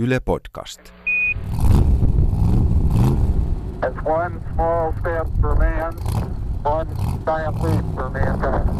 Yle 0.00 0.20
Podcast. 0.20 0.80
It's 3.86 4.02
one 4.04 4.40
small 4.54 4.92
step 5.00 5.26
for 5.40 5.56
man, 5.56 5.94
one 6.64 6.88
giant 7.26 7.62
leap 7.62 7.84
for 7.94 8.10
mankind. 8.10 8.70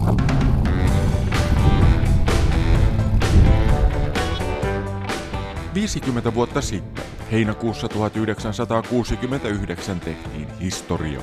50 5.75 6.35
vuotta 6.35 6.61
sitten, 6.61 7.05
heinäkuussa 7.33 7.89
1969 7.89 10.01
tehtiin 10.01 10.49
historia. 10.61 11.21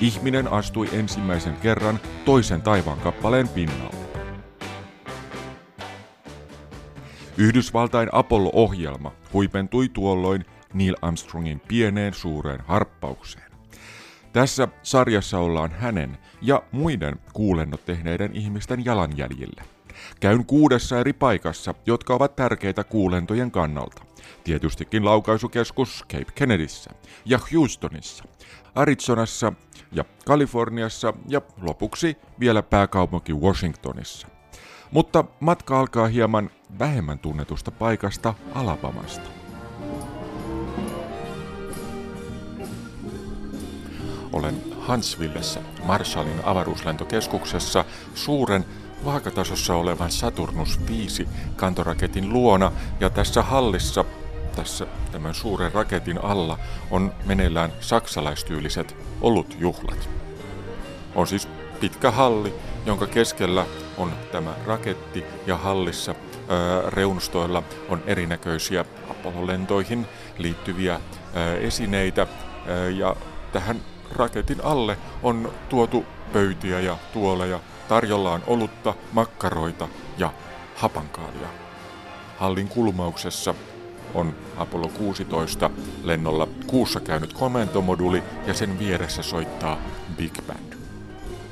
Ihminen 0.00 0.52
astui 0.52 0.88
ensimmäisen 0.92 1.56
kerran 1.56 2.00
toisen 2.24 2.62
taivaan 2.62 2.98
kappaleen 2.98 3.48
pinnalle. 3.48 4.03
Yhdysvaltain 7.38 8.08
Apollo-ohjelma 8.12 9.12
huipentui 9.32 9.88
tuolloin 9.88 10.44
Neil 10.74 10.96
Armstrongin 11.02 11.60
pieneen 11.60 12.14
suureen 12.14 12.60
harppaukseen. 12.66 13.50
Tässä 14.32 14.68
sarjassa 14.82 15.38
ollaan 15.38 15.70
hänen 15.70 16.18
ja 16.42 16.62
muiden 16.72 17.14
kuulennot 17.32 17.84
tehneiden 17.84 18.36
ihmisten 18.36 18.84
jalanjäljillä. 18.84 19.64
Käyn 20.20 20.46
kuudessa 20.46 21.00
eri 21.00 21.12
paikassa, 21.12 21.74
jotka 21.86 22.14
ovat 22.14 22.36
tärkeitä 22.36 22.84
kuulentojen 22.84 23.50
kannalta. 23.50 24.02
Tietystikin 24.44 25.04
laukaisukeskus 25.04 26.04
Cape 26.12 26.32
Kennedyssä 26.34 26.90
ja 27.24 27.38
Houstonissa, 27.52 28.24
Arizonassa 28.74 29.52
ja 29.92 30.04
Kaliforniassa 30.26 31.14
ja 31.28 31.40
lopuksi 31.62 32.16
vielä 32.40 32.62
pääkaupunki 32.62 33.32
Washingtonissa. 33.32 34.28
Mutta 34.94 35.24
matka 35.40 35.80
alkaa 35.80 36.06
hieman 36.06 36.50
vähemmän 36.78 37.18
tunnetusta 37.18 37.70
paikasta 37.70 38.34
Alabamasta. 38.54 39.30
Olen 44.32 44.62
Huntsvillessä 44.88 45.60
Marshallin 45.84 46.40
avaruuslentokeskuksessa 46.44 47.84
suuren 48.14 48.64
vaakatasossa 49.04 49.74
olevan 49.74 50.10
Saturnus 50.10 50.80
5 50.88 51.28
kantoraketin 51.56 52.32
luona 52.32 52.72
ja 53.00 53.10
tässä 53.10 53.42
hallissa 53.42 54.04
tässä 54.56 54.86
tämän 55.12 55.34
suuren 55.34 55.72
raketin 55.72 56.24
alla 56.24 56.58
on 56.90 57.12
meneillään 57.26 57.72
saksalaistyylliset 57.80 58.96
olutjuhlat. 59.20 60.08
On 61.14 61.26
siis 61.26 61.48
pitkä 61.80 62.10
halli, 62.10 62.54
jonka 62.86 63.06
keskellä 63.06 63.66
on 63.96 64.12
tämä 64.32 64.54
raketti 64.66 65.24
ja 65.46 65.56
hallissa 65.56 66.14
ää, 66.48 66.90
reunustoilla 66.90 67.62
on 67.88 68.02
erinäköisiä 68.06 68.84
Apollo-lentoihin 69.10 70.06
liittyviä 70.38 71.00
ää, 71.34 71.54
esineitä 71.54 72.26
ää, 72.66 72.88
ja 72.88 73.16
tähän 73.52 73.80
raketin 74.12 74.64
alle 74.64 74.98
on 75.22 75.52
tuotu 75.68 76.06
pöytiä 76.32 76.80
ja 76.80 76.98
tuoleja. 77.12 77.60
Tarjolla 77.88 78.32
on 78.32 78.42
olutta, 78.46 78.94
makkaroita 79.12 79.88
ja 80.18 80.32
hapankaalia. 80.76 81.48
Hallin 82.38 82.68
kulmauksessa 82.68 83.54
on 84.14 84.34
Apollo 84.56 84.88
16 84.88 85.70
lennolla 86.02 86.48
kuussa 86.66 87.00
käynyt 87.00 87.32
komentomoduli 87.32 88.22
ja 88.46 88.54
sen 88.54 88.78
vieressä 88.78 89.22
soittaa 89.22 89.78
Big 90.16 90.34
Band. 90.46 90.73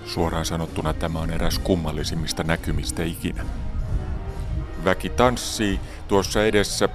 Suoraan 0.06 0.45
sanottuna 0.45 0.95
tämä 0.95 1.19
on 1.19 1.31
eräs 1.31 1.58
kummallisimmista 1.58 2.42
näkymistä 2.42 3.03
ikinä. 3.03 3.45
Väki 4.84 5.08
tanssii 5.08 5.81
tuossa 6.08 6.45
edessä 6.45 6.89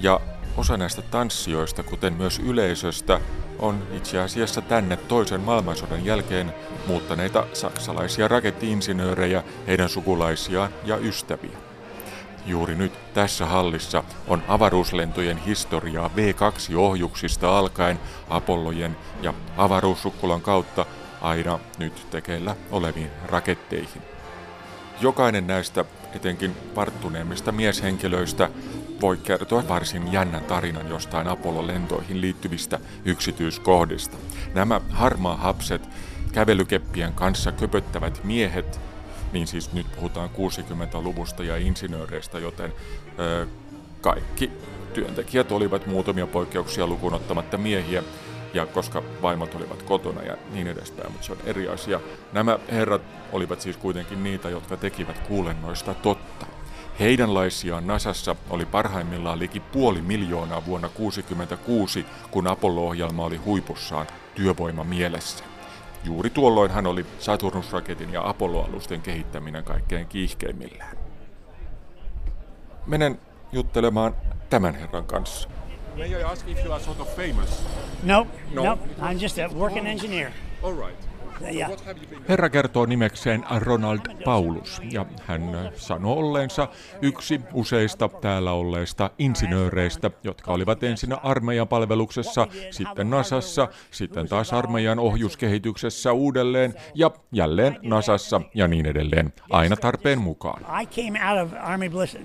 ja 0.00 0.20
osa 0.56 0.76
näistä 0.76 1.02
tanssijoista, 1.02 1.82
kuten 1.82 2.12
myös 2.12 2.38
yleisöstä, 2.38 3.20
on 3.58 3.82
itse 3.92 4.20
asiassa 4.20 4.60
tänne 4.60 4.96
toisen 4.96 5.40
maailmansodan 5.40 6.04
jälkeen 6.04 6.54
muuttaneita 6.86 7.46
saksalaisia 7.52 8.28
rakettiinsinöörejä, 8.28 9.42
heidän 9.66 9.88
sukulaisiaan 9.88 10.70
ja 10.84 10.96
ystäviä. 10.96 11.58
Juuri 12.46 12.74
nyt 12.74 13.14
tässä 13.14 13.46
hallissa 13.46 14.04
on 14.28 14.42
avaruuslentojen 14.48 15.38
historiaa 15.38 16.10
V2-ohjuksista 16.16 17.58
alkaen 17.58 18.00
Apollojen 18.28 18.96
ja 19.22 19.34
avaruussukkulan 19.56 20.40
kautta 20.40 20.86
aina 21.22 21.58
nyt 21.78 22.06
tekeillä 22.10 22.56
oleviin 22.70 23.10
raketteihin. 23.26 24.02
Jokainen 25.00 25.46
näistä 25.46 25.84
etenkin 26.14 26.56
varttuneemmista 26.76 27.52
mieshenkilöistä 27.52 28.50
voi 29.00 29.16
kertoa 29.16 29.68
varsin 29.68 30.12
jännän 30.12 30.44
tarinan 30.44 30.88
jostain 30.88 31.28
Apollo-lentoihin 31.28 32.20
liittyvistä 32.20 32.80
yksityiskohdista. 33.04 34.16
Nämä 34.54 34.80
harmaa 34.90 35.36
hapset 35.36 35.88
kävelykeppien 36.32 37.12
kanssa 37.12 37.52
köpöttävät 37.52 38.24
miehet, 38.24 38.80
niin 39.32 39.46
siis 39.46 39.72
nyt 39.72 39.86
puhutaan 39.96 40.30
60-luvusta 40.30 41.44
ja 41.44 41.56
insinööreistä, 41.56 42.38
joten 42.38 42.72
ö, 43.18 43.46
kaikki 44.00 44.50
työntekijät 44.94 45.52
olivat 45.52 45.86
muutamia 45.86 46.26
poikkeuksia 46.26 46.86
lukunottamatta 46.86 47.58
miehiä, 47.58 48.02
ja 48.54 48.66
koska 48.66 49.02
vaimot 49.22 49.54
olivat 49.54 49.82
kotona 49.82 50.22
ja 50.22 50.36
niin 50.52 50.66
edespäin, 50.66 51.12
mutta 51.12 51.26
se 51.26 51.32
on 51.32 51.38
eri 51.44 51.68
asia. 51.68 52.00
Nämä 52.32 52.58
herrat 52.70 53.02
olivat 53.32 53.60
siis 53.60 53.76
kuitenkin 53.76 54.24
niitä, 54.24 54.50
jotka 54.50 54.76
tekivät 54.76 55.18
kuulennoista 55.18 55.94
totta. 55.94 56.46
Heidänlaisiaan 57.00 57.86
Nasassa 57.86 58.36
oli 58.50 58.66
parhaimmillaan 58.66 59.38
liki 59.38 59.60
puoli 59.60 60.02
miljoonaa 60.02 60.66
vuonna 60.66 60.88
1966, 60.88 62.06
kun 62.30 62.46
Apollo-ohjelma 62.46 63.24
oli 63.24 63.36
huipussaan 63.36 64.06
työvoima 64.34 64.84
mielessä. 64.84 65.44
Juuri 66.04 66.30
tuolloin 66.30 66.70
hän 66.70 66.86
oli 66.86 67.06
Saturnus-raketin 67.18 68.12
ja 68.12 68.28
Apollo-alusten 68.28 69.00
kehittäminen 69.00 69.64
kaikkein 69.64 70.06
kiihkeimmillään. 70.06 70.96
Menen 72.86 73.20
juttelemaan 73.52 74.16
tämän 74.50 74.74
herran 74.74 75.04
kanssa. 75.04 75.48
May 75.96 76.08
I 76.08 76.22
ask 76.22 76.48
if 76.48 76.64
you 76.64 76.72
are 76.72 76.80
sort 76.84 77.00
of 77.00 77.16
famous? 77.16 77.62
No, 78.02 78.26
No. 78.54 78.62
no, 78.62 78.78
I'm 79.00 79.18
just 79.22 79.38
a 79.38 79.48
working 79.54 79.86
engineer. 79.86 80.30
All 80.62 80.74
right. 80.86 81.12
Herra 82.28 82.48
kertoo 82.50 82.86
nimekseen 82.86 83.44
Ronald 83.58 84.00
Paulus 84.24 84.80
ja 84.90 85.06
hän 85.26 85.54
äh, 85.54 85.72
sanoo 85.76 86.18
olleensa 86.18 86.68
yksi 87.02 87.40
useista 87.52 88.08
täällä 88.08 88.52
olleista 88.52 89.10
insinööreistä, 89.18 90.10
jotka 90.24 90.52
olivat 90.52 90.82
ensin 90.82 91.12
armeijan 91.22 91.68
palveluksessa, 91.68 92.46
sitten 92.70 93.10
NASassa, 93.10 93.68
sitten 93.90 94.28
taas 94.28 94.52
armeijan 94.52 94.98
ohjuskehityksessä 94.98 96.12
uudelleen 96.12 96.74
ja 96.94 97.10
jälleen 97.32 97.78
NASassa 97.82 98.40
ja 98.54 98.68
niin 98.68 98.86
edelleen, 98.86 99.32
aina 99.50 99.76
tarpeen 99.76 100.18
mukaan. 100.18 100.62
I 100.82 100.86
came 100.86 101.20
out 101.30 101.46
of 101.46 101.58
Army 101.60 101.88
Bliss, 101.90 102.16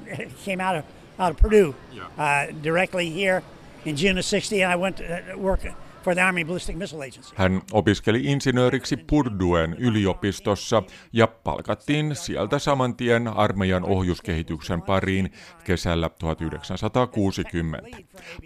came 0.45 0.69
out 0.69 0.77
of 0.79 0.85
out 1.19 1.31
of 1.31 1.37
Purdue 1.41 1.67
uh, 1.67 2.63
directly 2.63 3.15
here 3.15 3.41
in 3.87 3.95
June 3.95 4.17
of 4.17 4.25
'60, 4.25 4.61
and 4.61 4.71
I 4.71 4.75
went 4.75 4.97
to 4.97 5.33
uh, 5.33 5.37
work 5.37 5.65
for 6.07 6.15
the 6.15 6.23
Army 6.23 6.45
Ballistic 6.45 6.75
Missile 6.75 7.05
Agency. 7.05 7.33
Hän 7.35 7.61
opiskeli 7.71 8.21
insinööriksi 8.23 8.97
Purduen 8.97 9.75
yliopistossa 9.79 10.83
ja 11.13 11.27
palkattiin 11.27 12.15
sieltä 12.15 12.59
saman 12.59 12.95
tien 12.95 13.27
armeijan 13.27 13.83
ohjuskehityksen 13.83 14.81
pariin 14.81 15.31
kesällä 15.63 16.09
1960. 16.19 17.97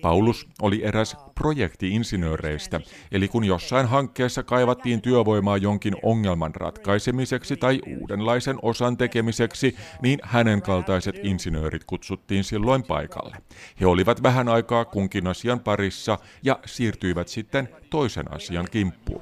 Paulus 0.01 0.47
oli 0.61 0.83
eräs 0.83 1.17
projektiinsinööreistä, 1.35 2.81
eli 3.11 3.27
kun 3.27 3.43
jossain 3.43 3.87
hankkeessa 3.87 4.43
kaivattiin 4.43 5.01
työvoimaa 5.01 5.57
jonkin 5.57 5.95
ongelman 6.03 6.55
ratkaisemiseksi 6.55 7.57
tai 7.57 7.81
uudenlaisen 7.99 8.57
osan 8.61 8.97
tekemiseksi, 8.97 9.75
niin 10.01 10.19
hänen 10.23 10.61
kaltaiset 10.61 11.19
insinöörit 11.23 11.83
kutsuttiin 11.83 12.43
silloin 12.43 12.83
paikalle. 12.83 13.37
He 13.81 13.85
olivat 13.85 14.23
vähän 14.23 14.49
aikaa 14.49 14.85
kunkin 14.85 15.27
asian 15.27 15.59
parissa 15.59 16.17
ja 16.43 16.59
siirtyivät 16.65 17.27
sitten 17.27 17.50
toisen 17.89 18.25
asian 18.35 18.67
kimppuun. 18.71 19.21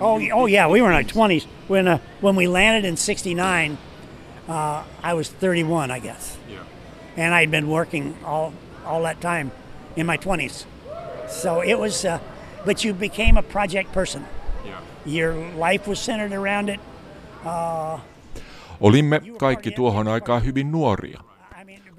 Oh, 0.00 0.20
oh 0.32 0.46
yeah, 0.46 0.70
we 0.72 0.80
were 0.82 0.90
in 0.90 0.96
our 0.96 1.02
20s 1.04 1.46
when 1.68 1.88
uh, 1.88 1.98
when 2.22 2.36
we 2.36 2.46
landed 2.48 2.84
in 2.88 2.96
'69. 2.96 3.78
Uh, 4.48 4.82
I 5.02 5.14
was 5.14 5.30
31, 5.30 5.90
I 5.90 6.00
guess, 6.00 6.36
Yeah. 6.48 6.58
and 7.16 7.34
I'd 7.34 7.50
been 7.50 7.66
working 7.68 8.14
all 8.24 8.52
all 8.84 9.02
that 9.02 9.20
time 9.20 9.50
in 9.96 10.06
my 10.06 10.18
20s. 10.18 10.66
So 11.28 11.62
it 11.62 11.78
was, 11.78 12.04
uh, 12.04 12.18
but 12.66 12.84
you 12.84 12.92
became 12.94 13.38
a 13.38 13.42
project 13.42 13.92
person. 13.94 14.22
Yeah. 14.66 14.80
Your 15.06 15.34
life 15.56 15.88
was 15.90 15.98
centered 16.04 16.32
around 16.32 16.68
it. 16.68 16.80
Olimme 18.80 19.20
kaikki 19.38 19.70
tuohon 19.70 20.08
aikaan 20.08 20.44
hyvin 20.44 20.72
nuoria. 20.72 21.20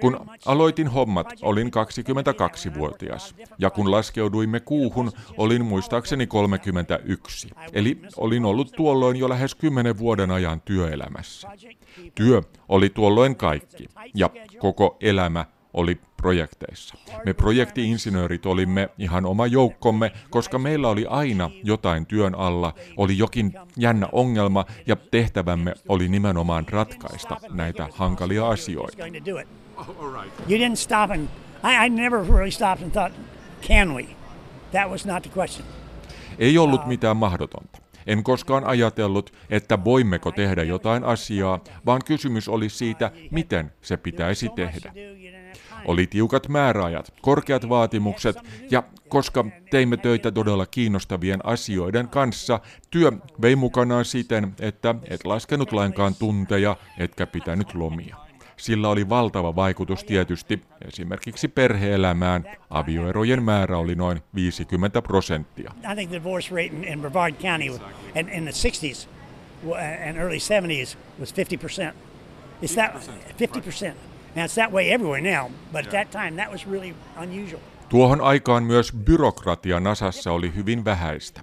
Kun 0.02 0.20
aloitin 0.46 0.88
hommat, 0.88 1.28
olin 1.42 1.72
person. 1.72 2.06
22-vuotias, 2.16 3.36
ja 3.58 3.70
kun 3.70 3.92
laskeuduimme 3.92 4.60
kuuhun, 4.60 5.12
olin 5.38 5.66
muistaakseni 5.66 6.28
31. 6.28 7.50
Eli 7.74 8.02
olin 8.18 8.46
ollut 8.46 8.72
tuolloin 8.72 9.18
jo 9.18 9.30
lähes 9.30 9.56
10 9.56 9.98
vuoden 9.98 10.32
ajan 10.32 10.62
työelämässä. 10.62 11.48
Työ 12.16 12.42
oli 12.70 12.90
tuolloin 12.90 13.36
kaikki, 13.36 13.90
ja 14.14 14.30
koko 14.60 14.98
elämä 15.02 15.46
oli 15.74 16.00
projekteissa. 16.18 16.96
Me 17.26 17.34
projektiinsinöörit 17.34 18.46
olimme 18.46 18.90
ihan 18.98 19.26
oma 19.26 19.48
joukkomme, 19.48 20.12
koska 20.30 20.60
meillä 20.60 20.90
oli 20.90 21.06
aina 21.10 21.50
jotain 21.64 22.06
työn 22.06 22.36
alla, 22.36 22.74
oli 22.98 23.18
jokin 23.18 23.54
jännä 23.78 24.10
ongelma 24.12 24.66
ja 24.88 24.96
tehtävämme 24.96 25.74
oli 25.88 26.08
nimenomaan 26.08 26.66
ratkaista 26.70 27.38
näitä 27.50 27.90
hankalia 27.92 28.48
asioita. 28.48 29.04
You 30.50 30.58
didn't 30.60 30.78
stop 30.78 31.12
and 31.12 31.28
I, 31.64 31.86
I 31.86 31.90
never 31.90 32.24
really 32.24 32.52
stopped 32.52 32.84
and 32.84 32.94
thought, 32.94 33.14
can 33.62 33.94
we? 33.94 34.06
That 34.72 34.90
was 34.90 35.06
not 35.06 35.24
the 35.24 35.32
question. 35.38 35.68
Ei 36.40 36.58
ollut 36.58 36.86
mitään 36.86 37.18
mahdotonta. 37.18 37.80
En 38.08 38.24
koskaan 38.24 38.64
ajatellut, 38.64 39.34
että 39.50 39.84
voimmeko 39.84 40.32
tehdä 40.32 40.64
jotain 40.64 41.04
asiaa, 41.04 41.60
vaan 41.86 42.02
kysymys 42.06 42.50
oli 42.50 42.70
siitä, 42.70 43.12
miten 43.32 43.72
se 43.82 43.98
pitäisi 43.98 44.50
tehdä. 44.56 44.94
Oli 45.86 46.08
tiukat 46.08 46.48
määräajat, 46.48 47.14
korkeat 47.22 47.70
vaatimukset 47.70 48.36
ja 48.72 48.84
koska 49.10 49.46
teimme 49.72 49.98
töitä 49.98 50.32
todella 50.32 50.66
kiinnostavien 50.66 51.46
asioiden 51.46 52.08
kanssa, 52.08 52.60
työ 52.90 53.12
vei 53.42 53.56
mukanaan 53.56 54.06
siten, 54.06 54.56
että 54.60 54.96
et 55.10 55.26
laskenut 55.26 55.72
lainkaan 55.72 56.16
tunteja, 56.16 56.76
etkä 56.98 57.28
pitänyt 57.28 57.74
lomia. 57.74 58.25
Sillä 58.58 58.90
oli 58.90 59.10
valtava 59.10 59.56
vaikutus 59.56 60.04
tietysti 60.04 60.62
esimerkiksi 60.88 61.48
perheelämään. 61.48 62.44
Avioerojen 62.70 63.44
määrä 63.44 63.78
oli 63.78 63.96
noin 63.96 64.22
50 64.36 65.02
prosenttia. 65.02 65.72
I 65.92 65.96
think 65.96 66.10
the 66.10 66.20
divorce 66.20 66.50
rate 66.56 66.76
in, 66.76 66.84
in 66.84 67.02
Brevard 67.02 67.34
County 67.34 67.66
in, 68.16 68.30
in 68.30 68.44
the 68.44 68.52
60s 68.52 69.08
and 70.08 70.18
early 70.18 70.38
70s 70.38 70.98
was 71.20 71.34
50%. 71.34 71.94
It's 72.62 72.76
that 72.76 72.94
50%. 73.38 73.94
Now 74.36 74.46
it's 74.46 74.56
that 74.56 74.72
way 74.72 74.92
everywhere 74.92 75.22
now, 75.22 75.52
but 75.72 75.86
at 75.86 75.92
that 75.92 76.12
time 76.12 76.36
that 76.36 76.52
was 76.52 76.68
really 76.68 76.96
unusual. 77.18 77.62
Tuohon 77.90 78.22
aikaan 78.22 78.64
myös 78.64 78.94
byrokratia 78.94 79.80
Nasassa 79.80 80.32
oli 80.32 80.56
hyvin 80.56 80.86
vähäistä. 80.86 81.42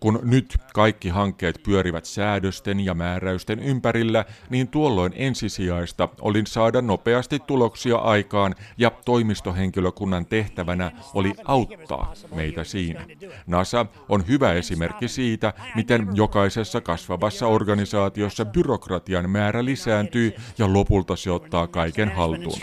Kun 0.00 0.20
nyt 0.22 0.58
kaikki 0.74 1.08
hankkeet 1.08 1.60
pyörivät 1.62 2.04
säädösten 2.04 2.80
ja 2.80 2.94
määräysten 2.94 3.58
ympärillä, 3.58 4.24
niin 4.50 4.68
tuolloin 4.68 5.12
ensisijaista 5.16 6.08
oli 6.20 6.42
saada 6.46 6.82
nopeasti 6.82 7.38
tuloksia 7.38 7.96
aikaan 7.96 8.54
ja 8.78 8.90
toimistohenkilökunnan 9.04 10.26
tehtävänä 10.26 10.92
oli 11.14 11.34
auttaa 11.44 12.12
meitä 12.34 12.64
siinä. 12.64 13.06
NASA 13.46 13.86
on 14.08 14.28
hyvä 14.28 14.52
esimerkki 14.52 15.08
siitä, 15.08 15.52
miten 15.74 16.08
jokaisessa 16.14 16.80
kasvavassa 16.80 17.46
organisaatiossa 17.46 18.44
byrokratian 18.44 19.30
määrä 19.30 19.64
lisääntyy 19.64 20.34
ja 20.58 20.72
lopulta 20.72 21.16
se 21.16 21.30
ottaa 21.30 21.66
kaiken 21.66 22.12
haltuun. 22.12 22.58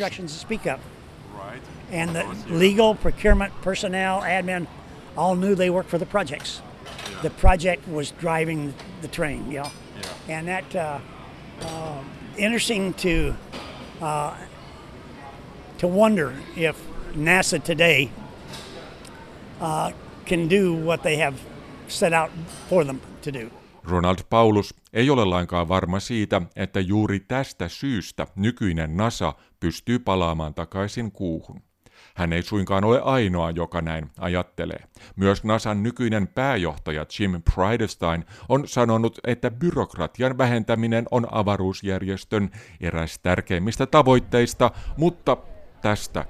And 2.02 2.10
the 2.10 2.26
legal, 2.50 2.96
procurement, 2.96 3.54
personnel, 3.64 4.22
admin 4.22 4.68
all 5.18 5.36
knew 5.36 5.56
they 5.56 5.70
worked 5.70 5.90
for 5.90 6.00
the 6.00 6.06
projects 6.06 6.64
the 7.22 7.30
project 7.30 7.88
was 7.88 8.14
driving 8.22 8.74
the 9.02 9.08
train, 9.08 9.52
you 9.52 9.60
know. 9.60 9.72
Yeah. 10.28 10.38
And 10.38 10.48
that 10.48 10.76
uh, 10.76 11.00
uh, 11.66 12.04
interesting 12.38 12.94
to 12.94 13.34
uh, 14.02 14.34
to 15.78 15.88
wonder 15.88 16.34
if 16.56 16.76
NASA 17.16 17.60
today 17.60 18.10
uh, 19.62 19.92
can 20.26 20.50
do 20.50 20.74
what 20.86 21.04
they 21.04 21.18
have 21.18 21.36
set 21.88 22.14
out 22.14 22.32
for 22.70 22.86
them 22.86 23.02
to 23.22 23.32
do. 23.32 23.52
Ronald 23.84 24.18
Paulus 24.30 24.74
ei 24.94 25.10
ole 25.10 25.26
lainkaan 25.26 25.68
varma 25.68 26.00
siitä, 26.00 26.42
että 26.56 26.80
juuri 26.80 27.20
tästä 27.20 27.68
syystä 27.68 28.28
nykyinen 28.36 28.98
NASA 28.98 29.34
pystyy 29.60 30.00
palaamaan 30.00 30.54
takaisin 30.54 31.12
kuuhun. 31.12 31.62
Hän 32.16 32.34
ei 32.34 32.42
suinkaan 32.42 32.84
ole 32.84 33.02
ainoa, 33.02 33.52
joka 33.52 33.82
näin 33.82 34.12
ajattelee. 34.20 34.84
Myös 35.16 35.44
NASAn 35.44 35.84
nykyinen 35.84 36.28
pääjohtaja 36.28 37.06
Jim 37.20 37.42
Bridenstine 37.54 38.24
on 38.50 38.68
sanonut, 38.68 39.20
että 39.28 39.52
byrokratian 39.52 40.38
vähentäminen 40.38 41.06
on 41.12 41.28
avaruusjärjestön 41.32 42.52
eräs 42.82 43.20
tärkeimmistä 43.20 43.86
tavoitteista, 43.86 44.72
mutta 44.98 45.38
tästä 45.82 46.26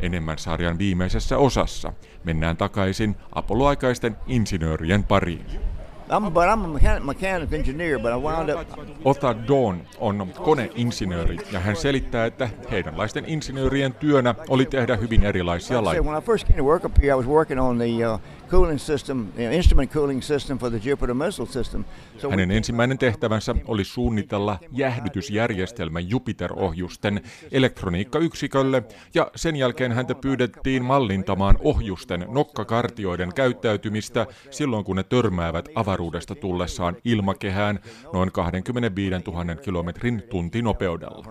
enemmän 0.00 0.38
sarjan 0.38 0.78
viimeisessä 0.78 1.38
osassa. 1.38 1.92
Mennään 2.24 2.56
takaisin 2.56 3.16
Apollo-aikaisten 3.32 4.16
insinöörien 4.26 5.04
pariin. 5.04 5.75
I'm, 6.10 6.32
but 6.32 6.44
I'm 6.48 6.64
a 6.64 6.68
mechanic, 6.68 7.04
mechanical 7.04 7.58
engineer, 7.58 7.98
but 7.98 8.12
I 8.12 8.16
wound 8.16 8.50
up... 8.50 8.66
Ota 9.04 9.34
Dawn 9.48 9.80
on 9.98 10.32
koneinsinööri 10.44 11.38
ja 11.52 11.60
hän 11.60 11.76
selittää, 11.76 12.26
että 12.26 12.48
heidänlaisten 12.70 13.24
insinöörien 13.26 13.94
työnä 13.94 14.34
oli 14.48 14.66
tehdä 14.66 14.96
hyvin 14.96 15.24
erilaisia 15.24 15.84
laitteita. 15.84 16.10
When 16.10 16.22
I 16.22 16.26
first 16.26 16.46
came 16.46 16.58
to 16.58 16.64
work 16.64 16.84
up 16.84 16.98
here, 16.98 17.12
I 17.12 17.16
was 17.16 17.26
working 17.26 17.60
on 17.60 17.78
the 17.78 18.06
uh, 18.06 18.20
cooling 18.50 18.78
system, 18.78 19.26
instrument 19.52 19.92
cooling 19.92 20.22
system 20.22 20.58
for 20.58 20.70
the 20.70 20.80
Jupiter 20.84 21.14
missile 21.14 21.48
system. 21.48 21.84
So 22.18 22.30
Hänen 22.30 22.50
ensimmäinen 22.50 22.98
tehtävänsä 22.98 23.54
oli 23.66 23.84
suunnitella 23.84 24.58
jäähdytysjärjestelmä 24.72 26.00
Jupiter-ohjusten 26.00 27.20
elektroniikkayksikölle 27.52 28.82
ja 29.14 29.30
sen 29.36 29.56
jälkeen 29.56 29.92
häntä 29.92 30.14
pyydettiin 30.14 30.84
mallintamaan 30.84 31.58
ohjusten 31.60 32.26
nokkakartioiden 32.28 33.34
käyttäytymistä 33.34 34.26
silloin 34.50 34.84
kun 34.84 34.96
ne 34.96 35.02
törmäävät 35.02 35.68
avaruudesta 35.74 36.34
tullessaan 36.34 36.96
ilmakehään 37.04 37.78
noin 38.12 38.32
25 38.32 39.16
000 39.26 39.54
kilometrin 39.54 40.22
tuntinopeudella. 40.30 41.24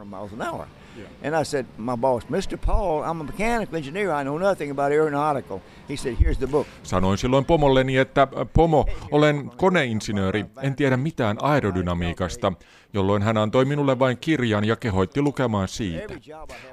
And 1.24 1.42
I 1.42 1.46
said, 1.46 1.66
my 1.78 1.96
boss, 1.98 2.24
Mr. 2.30 2.58
Paul, 2.66 3.04
I'm 3.04 3.22
a 3.22 3.24
mechanical 3.24 3.76
engineer. 3.78 4.12
I 4.22 4.24
know 4.24 4.38
nothing 4.38 4.72
about 4.72 4.92
aeronautical. 4.92 5.60
He 5.90 5.98
said, 5.98 6.16
here's 6.20 6.38
the 6.38 6.48
book. 6.48 6.68
Sanoin 6.84 7.18
silloin 7.18 7.46
pomolleni, 7.46 7.98
että 7.98 8.28
pomo, 8.54 8.86
olen 9.12 9.52
koneinsinööri, 9.58 10.46
en 10.62 10.76
tiedä 10.76 10.98
mitään 10.98 11.38
aerodynamiikasta, 11.42 12.54
jolloin 12.94 13.22
hän 13.22 13.38
antoi 13.38 13.66
minulle 13.66 14.00
vain 14.00 14.18
kirjan 14.18 14.66
ja 14.66 14.76
kehoitti 14.76 15.22
lukemaan 15.22 15.68
siitä. 15.68 16.14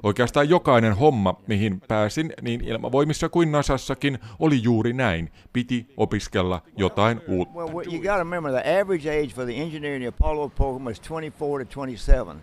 Oikeastaan 0.02 0.48
jokainen 0.48 0.96
homma, 0.96 1.34
mihin 1.46 1.80
pääsin, 1.88 2.32
niin 2.42 2.60
ilmavoimissa 2.64 3.28
kuin 3.28 3.52
Nasassakin, 3.52 4.18
oli 4.38 4.62
juuri 4.62 4.92
näin. 4.92 5.32
Piti 5.52 5.86
opiskella 5.96 6.62
jotain 6.76 7.20
uutta. 7.28 7.54
Well, 7.54 7.92
you 7.92 8.02
got 8.02 8.12
to 8.12 8.18
remember 8.18 8.52
the 8.52 8.80
average 8.80 9.10
age 9.10 9.34
for 9.34 9.44
the 9.44 9.62
engineer 9.62 9.94
in 9.94 10.00
the 10.00 10.08
Apollo 10.08 10.48
program 10.48 10.84
was 10.84 11.00
24 11.00 11.64
to 11.64 11.70
27. 11.74 12.42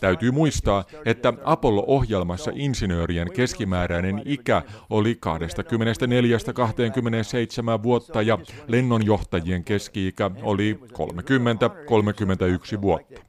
Täytyy 0.00 0.30
muistaa, 0.30 0.84
että 1.04 1.32
Apollo-ohjelmassa 1.44 2.50
insinöörien 2.54 3.32
keskimääräinen 3.32 4.22
ikä 4.24 4.62
oli 4.90 5.18
24-27 7.78 7.82
vuotta 7.82 8.22
ja 8.22 8.38
lennonjohtajien 8.68 9.64
keski-ikä 9.64 10.30
oli 10.42 10.80
30-31 12.78 12.82
vuotta. 12.82 13.20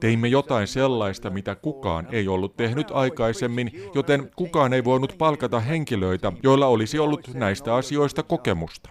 Teimme 0.00 0.28
jotain 0.28 0.66
sellaista, 0.66 1.30
mitä 1.30 1.54
kukaan 1.54 2.06
ei 2.12 2.28
ollut 2.28 2.56
tehnyt 2.56 2.86
aikaisemmin, 2.90 3.70
joten 3.94 4.30
kukaan 4.36 4.72
ei 4.72 4.84
voinut 4.84 5.14
palkata 5.18 5.60
henkilöitä, 5.60 6.32
joilla 6.42 6.66
olisi 6.66 6.98
ollut 6.98 7.34
näistä 7.34 7.74
asioista 7.74 8.22
kokemusta. 8.22 8.90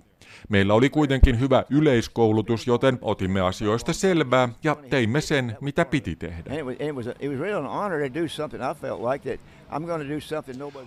Meillä 0.49 0.73
oli 0.73 0.89
kuitenkin 0.89 1.39
hyvä 1.39 1.63
yleiskoulutus, 1.69 2.67
joten 2.67 2.99
otimme 3.01 3.41
asioista 3.41 3.93
selvää 3.93 4.49
ja 4.63 4.75
teimme 4.89 5.21
sen, 5.21 5.57
mitä 5.61 5.85
piti 5.85 6.15
tehdä. 6.15 6.51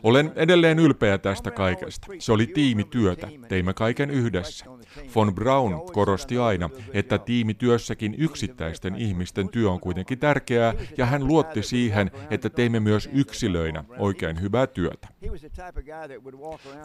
Olen 0.02 0.33
edelleen 0.37 0.78
ylpeä 0.78 1.19
tästä 1.19 1.50
kaikesta. 1.50 2.07
Se 2.19 2.33
oli 2.33 2.47
tiimityötä. 2.47 3.28
Teimme 3.49 3.75
kaiken 3.75 4.11
yhdessä. 4.11 4.66
Von 5.14 5.35
Braun 5.35 5.93
korosti 5.93 6.38
aina, 6.38 6.71
että 6.93 7.19
tiimityössäkin 7.19 8.14
yksittäisten 8.19 8.97
ihmisten 8.97 9.49
työ 9.49 9.71
on 9.71 9.81
kuitenkin 9.81 10.19
tärkeää, 10.19 10.75
ja 10.99 11.07
hän 11.07 11.26
luotti 11.26 11.62
siihen, 11.62 12.11
että 12.31 12.50
teimme 12.50 12.81
myös 12.81 13.11
yksilöinä 13.12 13.85
oikein 13.99 14.40
hyvää 14.40 14.66
työtä. 14.66 15.09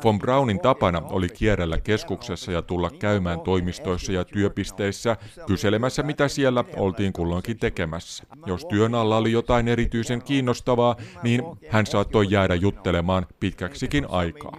Von 0.03 0.19
Braunin 0.19 0.59
tapana 0.59 1.01
oli 1.09 1.29
kierrellä 1.29 1.79
keskuksessa 1.79 2.51
ja 2.51 2.61
tulla 2.61 2.89
käymään 2.89 3.39
toimistoissa 3.39 4.11
ja 4.11 4.25
työpisteissä 4.25 5.17
kyselemässä, 5.47 6.03
mitä 6.03 6.27
siellä 6.27 6.63
oltiin 6.77 7.13
kulloinkin 7.13 7.59
tekemässä. 7.59 8.23
Jos 8.45 8.65
työn 8.65 8.95
alla 8.95 9.17
oli 9.17 9.31
jotain 9.31 9.67
erityisen 9.67 10.21
kiinnostavaa, 10.21 10.95
niin 11.23 11.43
hän 11.69 11.85
saattoi 11.91 12.27
jäädä 12.29 12.55
juttelemaan 12.55 13.25
pitkäksikin 13.39 14.05
aikaa. 14.09 14.57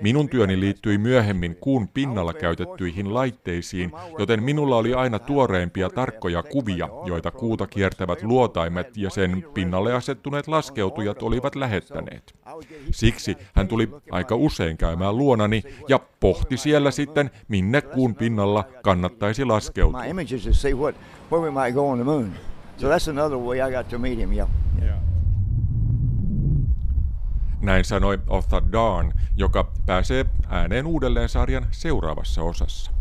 Minun 0.00 0.28
työni 0.28 0.60
liittyi 0.60 0.98
myöhemmin 0.98 1.56
kuun 1.56 1.88
pinnalla 1.88 2.34
käytettyihin 2.34 3.14
laitteisiin, 3.14 3.92
joten 4.18 4.42
minulla 4.42 4.76
oli 4.76 4.94
aina 4.94 5.18
tuoreimpia 5.18 5.90
tarkkoja 5.90 6.42
kuvia, 6.42 6.88
joita 7.04 7.30
kuuta 7.30 7.66
kiertävät 7.66 8.22
luotaimet 8.22 8.96
ja 8.96 9.10
sen 9.10 9.44
pinnalle 9.54 9.92
asettuneet 9.92 10.48
laskeutujat 10.48 11.22
olivat 11.22 11.54
lähettäneet. 11.54 12.34
Siksi 12.90 13.36
hän 13.54 13.68
tuli 13.68 13.88
aika 14.10 14.34
usein 14.34 14.76
käymään 14.76 15.16
luonani 15.16 15.62
ja 15.88 16.00
pohti 16.20 16.56
siellä 16.56 16.90
sitten, 16.90 17.30
minne 17.48 17.80
kuun 17.80 18.14
pinnalla 18.14 18.64
kannattaisi 18.82 19.44
laskeutua. 19.44 20.02
So 22.76 22.88
that's 22.88 23.10
another 23.10 23.38
way 23.38 23.58
I 23.58 23.70
got 23.70 23.88
to 23.88 23.98
meet 23.98 24.18
him, 24.18 24.32
yeah. 24.32 24.48
Näin 27.62 27.84
sanoi 27.84 28.18
Othar 28.28 28.62
Darn, 28.72 29.12
joka 29.36 29.72
pääsee 29.86 30.26
ääneen 30.48 30.86
uudelleen 30.86 31.28
sarjan 31.28 31.66
seuraavassa 31.70 32.42
osassa. 32.42 32.92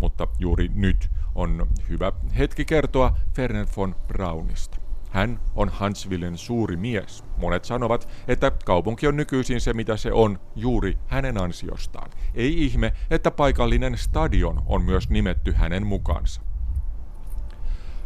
Mutta 0.00 0.26
juuri 0.38 0.68
nyt 0.74 1.10
on 1.34 1.66
hyvä 1.88 2.12
hetki 2.38 2.64
kertoa 2.64 3.16
Ferner 3.34 3.66
von 3.76 3.94
Braunista. 4.06 4.78
Hän 5.10 5.40
on 5.54 5.68
Hansvillen 5.68 6.38
suuri 6.38 6.76
mies. 6.76 7.24
Monet 7.36 7.64
sanovat, 7.64 8.08
että 8.28 8.52
kaupunki 8.64 9.06
on 9.06 9.16
nykyisin 9.16 9.60
se 9.60 9.72
mitä 9.72 9.96
se 9.96 10.12
on 10.12 10.40
juuri 10.56 10.98
hänen 11.06 11.42
ansiostaan. 11.42 12.10
Ei 12.34 12.64
ihme, 12.64 12.92
että 13.10 13.30
paikallinen 13.30 13.98
stadion 13.98 14.62
on 14.66 14.82
myös 14.82 15.10
nimetty 15.10 15.52
hänen 15.52 15.86
mukaansa. 15.86 16.47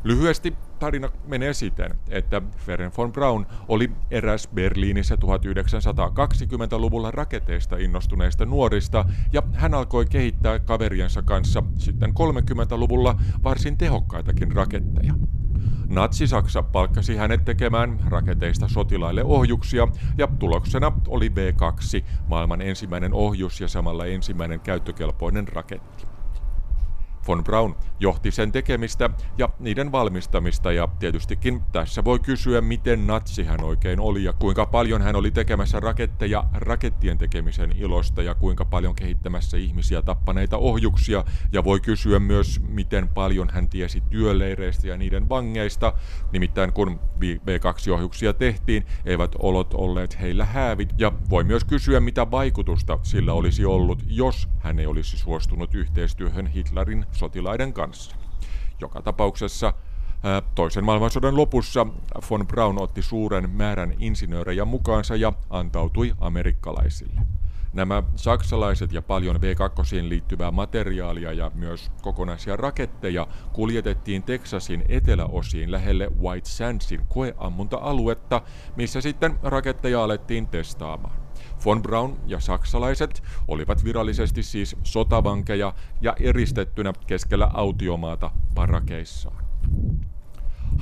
Lyhyesti 0.05 0.57
tarina 0.79 1.09
menee 1.27 1.55
siten, 1.55 1.95
että 2.09 2.43
Ferenc 2.57 2.97
von 2.99 3.13
Braun 3.13 3.47
oli 3.69 3.91
eräs 4.11 4.49
Berliinissä 4.55 5.15
1920-luvulla 5.15 7.11
raketeista 7.11 7.77
innostuneista 7.77 8.47
nuorista, 8.47 9.05
ja 9.33 9.43
hän 9.53 9.75
alkoi 9.75 10.07
kehittää 10.07 10.59
kaveriensa 10.59 11.23
kanssa 11.23 11.63
sitten 11.79 12.11
30-luvulla 12.11 13.21
varsin 13.45 13.79
tehokkaitakin 13.79 14.53
raketteja. 14.53 15.15
Natsi-Saksa 15.89 16.63
palkkasi 16.63 17.17
hänet 17.17 17.45
tekemään 17.45 18.01
raketeista 18.09 18.69
sotilaille 18.69 19.25
ohjuksia, 19.25 19.89
ja 20.19 20.29
tuloksena 20.39 20.93
oli 21.09 21.29
V2, 21.29 22.05
maailman 22.27 22.63
ensimmäinen 22.63 23.15
ohjus 23.15 23.61
ja 23.61 23.69
samalla 23.69 24.07
ensimmäinen 24.07 24.61
käyttökelpoinen 24.61 25.49
raketti. 25.49 26.12
Von 27.29 27.45
Braun 27.45 27.77
johti 28.01 28.31
sen 28.31 28.53
tekemistä 28.53 29.11
ja 29.39 29.49
niiden 29.59 29.93
valmistamista. 29.93 30.73
Ja 30.73 30.89
tietystikin 30.99 31.63
tässä 31.73 32.05
voi 32.05 32.19
kysyä, 32.19 32.61
miten 32.61 33.07
natsi 33.07 33.45
hän 33.45 33.65
oikein 33.65 34.01
oli 34.01 34.25
ja 34.25 34.33
kuinka 34.33 34.67
paljon 34.67 35.03
hän 35.03 35.17
oli 35.17 35.31
tekemässä 35.31 35.81
raketteja 35.81 36.45
rakettien 36.53 37.19
tekemisen 37.19 37.73
ilosta 37.77 38.23
ja 38.23 38.35
kuinka 38.35 38.65
paljon 38.65 38.95
kehittämässä 38.95 39.57
ihmisiä 39.57 40.03
tappaneita 40.03 40.57
ohjuksia. 40.57 41.25
Ja 41.53 41.65
voi 41.65 41.81
kysyä 41.81 42.19
myös, 42.19 42.61
miten 42.69 43.09
paljon 43.09 43.51
hän 43.51 43.69
tiesi 43.69 44.01
työleireistä 44.11 44.89
ja 44.89 44.97
niiden 44.97 45.29
vangeista. 45.29 45.93
Nimittäin 46.33 46.73
kun 46.73 47.01
V2-ohjuksia 47.21 48.33
tehtiin, 48.33 48.87
eivät 49.05 49.35
olot 49.39 49.75
olleet 49.75 50.21
heillä 50.21 50.45
häävit. 50.45 50.95
Ja 50.99 51.13
voi 51.31 51.45
myös 51.45 51.65
kysyä, 51.65 52.01
mitä 52.01 52.31
vaikutusta 52.31 52.99
sillä 53.03 53.33
olisi 53.33 53.65
ollut, 53.65 54.03
jos 54.07 54.49
hän 54.59 54.79
ei 54.79 54.87
olisi 54.87 55.19
suostunut 55.19 55.75
yhteistyöhön 55.75 56.47
Hitlerin 56.47 57.07
sotilaiden 57.13 57.73
kanssa. 57.73 58.17
Joka 58.81 59.03
tapauksessa 59.03 59.73
Toisen 60.55 60.85
maailmansodan 60.85 61.37
lopussa 61.37 61.87
von 62.31 62.47
Braun 62.47 62.83
otti 62.83 63.03
suuren 63.03 63.51
määrän 63.51 63.95
insinöörejä 63.99 64.65
mukaansa 64.65 65.17
ja 65.17 65.33
antautui 65.51 66.13
amerikkalaisille. 66.21 67.21
Nämä 67.73 68.03
saksalaiset 68.17 68.93
ja 68.93 69.03
paljon 69.03 69.37
V2 69.37 70.09
liittyvää 70.09 70.51
materiaalia 70.51 71.33
ja 71.33 71.51
myös 71.55 71.91
kokonaisia 72.03 72.57
raketteja 72.57 73.27
kuljetettiin 73.53 74.23
Teksasin 74.23 74.85
eteläosiin 74.89 75.73
lähelle 75.73 76.11
White 76.21 76.49
Sandsin 76.49 77.07
koeammunta-aluetta, 77.09 78.43
missä 78.77 79.01
sitten 79.01 79.39
raketteja 79.43 80.05
alettiin 80.05 80.47
testaamaan. 80.47 81.22
Von 81.65 81.83
Braun 81.83 82.21
ja 82.27 82.41
saksalaiset 82.41 83.23
olivat 83.49 83.85
virallisesti 83.85 84.43
siis 84.43 84.77
sotavankeja 84.83 85.75
ja 86.01 86.15
eristettynä 86.21 86.93
keskellä 87.07 87.51
autiomaata 87.55 88.31
parakeissaan. 88.55 89.45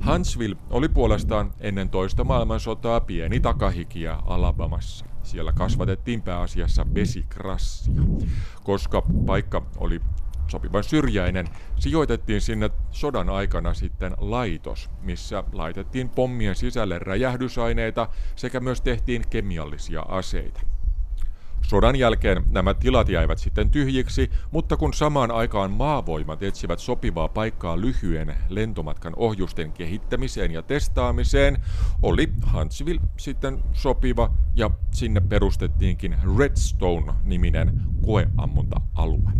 Huntsville 0.07 0.57
oli 0.71 0.89
puolestaan 0.89 1.53
ennen 1.61 1.91
toista 1.91 2.25
maailmansotaa 2.25 3.01
pieni 3.01 3.41
takahikiä 3.41 4.15
Alabamassa. 4.27 5.07
Siellä 5.23 5.53
kasvatettiin 5.53 6.23
pääasiassa 6.23 6.87
vesikrassia. 6.95 8.03
Koska 8.65 9.03
paikka 9.27 9.63
oli 9.77 10.01
sopivan 10.51 10.85
syrjäinen, 10.85 11.49
sijoitettiin 11.79 12.41
sinne 12.41 12.71
sodan 12.91 13.31
aikana 13.31 13.75
sitten 13.75 14.15
laitos, 14.19 14.91
missä 15.03 15.45
laitettiin 15.53 16.09
pommien 16.09 16.55
sisälle 16.55 16.99
räjähdysaineita 16.99 18.09
sekä 18.37 18.61
myös 18.61 18.81
tehtiin 18.81 19.23
kemiallisia 19.31 20.01
aseita. 20.01 20.61
Sodan 21.63 21.97
jälkeen 21.97 22.45
nämä 22.51 22.75
tilat 22.75 23.09
jäivät 23.09 23.39
sitten 23.39 23.71
tyhjiksi, 23.71 24.31
mutta 24.51 24.77
kun 24.77 24.95
samaan 24.95 25.31
aikaan 25.31 25.71
maavoimat 25.71 26.43
etsivät 26.43 26.79
sopivaa 26.79 27.29
paikkaa 27.29 27.81
lyhyen 27.81 28.35
lentomatkan 28.49 29.13
ohjusten 29.17 29.73
kehittämiseen 29.73 30.51
ja 30.51 30.63
testaamiseen, 30.63 31.59
oli 32.03 32.29
Huntsville 32.53 33.01
sitten 33.17 33.63
sopiva 33.73 34.35
ja 34.55 34.71
sinne 34.93 35.21
perustettiinkin 35.21 36.17
Redstone-niminen 36.39 37.83
koeammunta-alue. 38.07 39.33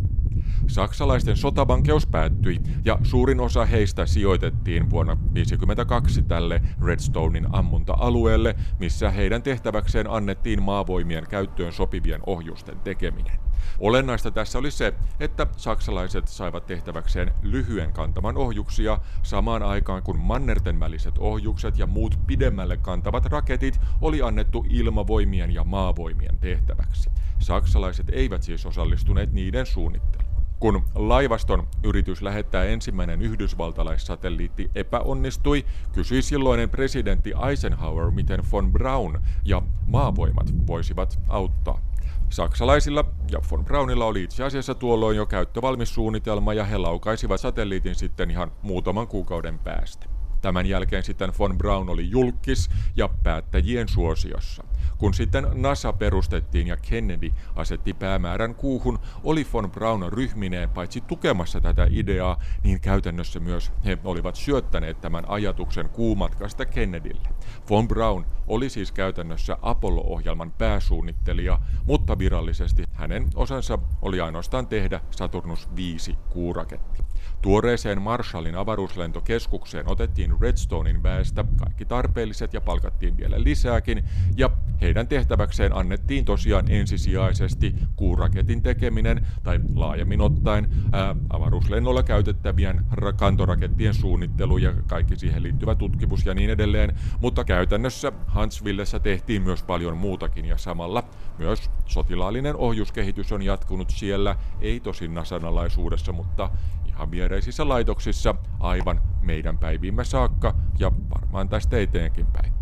Saksalaisten 0.67 1.37
sotavankeus 1.37 2.07
päättyi 2.07 2.61
ja 2.85 2.99
suurin 3.03 3.41
osa 3.41 3.65
heistä 3.65 4.07
sijoitettiin 4.07 4.91
vuonna 4.91 5.17
1952 5.17 6.23
tälle 6.23 6.63
Redstonein 6.85 7.47
ammunta-alueelle, 7.53 8.57
missä 8.79 9.11
heidän 9.11 9.43
tehtäväkseen 9.43 10.11
annettiin 10.11 10.63
maavoimien 10.63 11.27
käyttöön 11.29 11.73
sopivien 11.73 12.21
ohjusten 12.27 12.81
tekeminen. 12.81 13.50
Olennaista 13.79 14.31
tässä 14.31 14.59
oli 14.59 14.71
se, 14.71 14.95
että 15.21 15.47
saksalaiset 15.57 16.29
saivat 16.29 16.67
tehtäväkseen 16.67 17.33
lyhyen 17.43 17.93
kantaman 17.93 18.37
ohjuksia 18.37 18.99
samaan 19.23 19.63
aikaan 19.63 20.03
kun 20.03 20.19
mannerten 20.19 20.81
väliset 20.81 21.15
ohjukset 21.19 21.79
ja 21.79 21.87
muut 21.87 22.19
pidemmälle 22.27 22.77
kantavat 22.77 23.27
raketit 23.27 23.81
oli 24.01 24.23
annettu 24.23 24.67
ilmavoimien 24.69 25.51
ja 25.51 25.65
maavoimien 25.65 26.39
tehtäväksi. 26.39 27.11
Saksalaiset 27.39 28.11
eivät 28.11 28.43
siis 28.43 28.67
osallistuneet 28.67 29.33
niiden 29.33 29.67
suunnitteluun. 29.67 30.31
Kun 30.59 30.85
laivaston 30.95 31.69
yritys 31.83 32.23
lähettää 32.23 32.65
ensimmäinen 32.65 33.23
yhdysvaltalaissatelliitti 33.23 34.71
epäonnistui, 34.75 35.65
kysyi 35.93 36.23
silloinen 36.23 36.71
presidentti 36.71 37.33
Eisenhower, 37.49 38.11
miten 38.11 38.41
von 38.53 38.73
Braun 38.73 39.21
ja 39.45 39.63
maavoimat 39.87 40.67
voisivat 40.67 41.19
auttaa. 41.29 41.90
Saksalaisilla 42.31 43.05
ja 43.31 43.41
von 43.51 43.65
Braunilla 43.65 44.05
oli 44.05 44.23
itse 44.23 44.45
asiassa 44.45 44.75
tuolloin 44.75 45.17
jo 45.17 45.27
käyttövalmis 45.27 45.95
suunnitelma 45.95 46.55
ja 46.55 46.65
he 46.65 46.79
laukaisivat 46.79 47.41
satelliitin 47.41 47.95
sitten 47.95 48.31
ihan 48.31 48.53
muutaman 48.63 49.09
kuukauden 49.09 49.59
päästä. 49.59 50.07
Tämän 50.41 50.67
jälkeen 50.67 51.05
sitten 51.05 51.33
von 51.39 51.59
Braun 51.59 51.89
oli 51.89 52.11
julkis 52.11 52.71
ja 52.97 53.09
päättäjien 53.23 53.89
suosiossa. 53.89 54.65
Kun 55.01 55.15
sitten 55.15 55.47
NASA 55.55 55.93
perustettiin 55.93 56.67
ja 56.67 56.77
Kennedy 56.77 57.31
asetti 57.57 57.95
päämäärän 57.95 58.55
kuuhun, 58.55 58.99
oli 59.25 59.47
von 59.53 59.71
Braun 59.71 60.13
ryhmineen 60.13 60.71
paitsi 60.71 61.01
tukemassa 61.01 61.61
tätä 61.61 61.87
ideaa, 61.91 62.41
niin 62.65 62.81
käytännössä 62.81 63.41
myös 63.41 63.73
he 63.85 63.99
olivat 64.05 64.37
syöttäneet 64.37 65.01
tämän 65.01 65.25
ajatuksen 65.29 65.89
kuumatkasta 65.89 66.67
Kennedylle. 66.67 67.29
Von 67.71 67.89
Braun 67.89 68.27
oli 68.47 68.71
siis 68.71 68.93
käytännössä 68.93 69.57
Apollo-ohjelman 69.63 70.53
pääsuunnittelija, 70.53 71.59
mutta 71.87 72.19
virallisesti 72.19 72.85
hänen 72.93 73.29
osansa 73.35 73.79
oli 74.03 74.21
ainoastaan 74.21 74.67
tehdä 74.67 75.01
Saturnus 75.11 75.69
5 75.77 76.19
kuuraketti. 76.31 77.03
Tuoreeseen 77.43 78.03
Marshallin 78.03 78.55
avaruuslentokeskukseen 78.55 79.89
otettiin 79.89 80.41
Redstonein 80.41 81.03
väestä 81.03 81.45
kaikki 81.59 81.85
tarpeelliset 81.85 82.55
ja 82.55 82.61
palkattiin 82.61 83.17
vielä 83.17 83.45
lisääkin, 83.45 84.05
ja 84.37 84.51
heidän 84.91 85.09
tehtäväkseen 85.09 85.77
annettiin 85.77 86.25
tosiaan 86.25 86.71
ensisijaisesti 86.71 87.75
kuuraketin 87.97 88.63
tekeminen 88.63 89.27
tai 89.43 89.61
laajemmin 89.75 90.21
ottaen 90.21 90.69
ää, 90.93 91.17
avaruuslennolla 91.31 92.03
käytettävien 92.03 92.85
kantorakettien 93.17 93.95
suunnittelu 93.95 94.59
ja 94.59 94.75
kaikki 94.87 95.17
siihen 95.17 95.43
liittyvä 95.43 95.75
tutkimus 95.75 96.27
ja 96.27 96.35
niin 96.35 96.51
edelleen, 96.51 96.95
mutta 97.21 97.45
käytännössä 97.45 98.13
Huntsvillessä 98.35 98.99
tehtiin 98.99 99.43
myös 99.43 99.63
paljon 99.63 99.97
muutakin 99.97 100.45
ja 100.45 100.59
samalla 100.59 101.05
myös 101.39 101.71
sotilaallinen 101.87 102.57
ohjuskehitys 102.57 103.33
on 103.33 103.43
jatkunut 103.43 103.91
siellä, 103.91 104.37
ei 104.61 104.81
tosin 104.81 105.15
nasanalaisuudessa, 105.15 106.13
mutta 106.13 106.51
ihan 106.87 107.11
viereisissä 107.11 107.69
laitoksissa 107.69 108.35
aivan 108.61 109.01
meidän 109.23 109.59
päivimme 109.59 110.05
saakka 110.05 110.55
ja 110.79 110.93
varmaan 111.15 111.49
tästä 111.49 111.79
eteenkin 111.79 112.27
päin. 112.27 112.60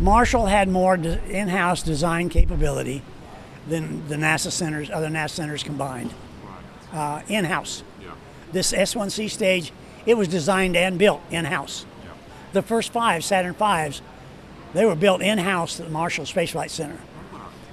Marshall 0.00 0.46
had 0.46 0.68
more 0.68 0.94
in-house 0.94 1.82
design 1.82 2.28
capability 2.28 3.02
than 3.68 4.08
the 4.08 4.16
NASA 4.16 4.50
centers, 4.50 4.90
other 4.90 5.08
NASA 5.08 5.30
centers 5.30 5.62
combined. 5.62 6.12
Uh, 6.92 7.22
in-house. 7.28 7.82
Yeah. 8.02 8.10
This 8.52 8.72
S1C 8.72 9.30
stage, 9.30 9.72
it 10.04 10.16
was 10.16 10.28
designed 10.28 10.76
and 10.76 10.98
built 10.98 11.22
in-house. 11.30 11.86
Yeah. 12.04 12.10
The 12.52 12.62
first 12.62 12.92
five 12.92 13.24
Saturn 13.24 13.54
V's, 13.54 14.02
they 14.74 14.84
were 14.84 14.96
built 14.96 15.22
in-house 15.22 15.78
at 15.80 15.86
the 15.86 15.92
Marshall 15.92 16.26
Space 16.26 16.50
Flight 16.50 16.70
Center. 16.70 16.98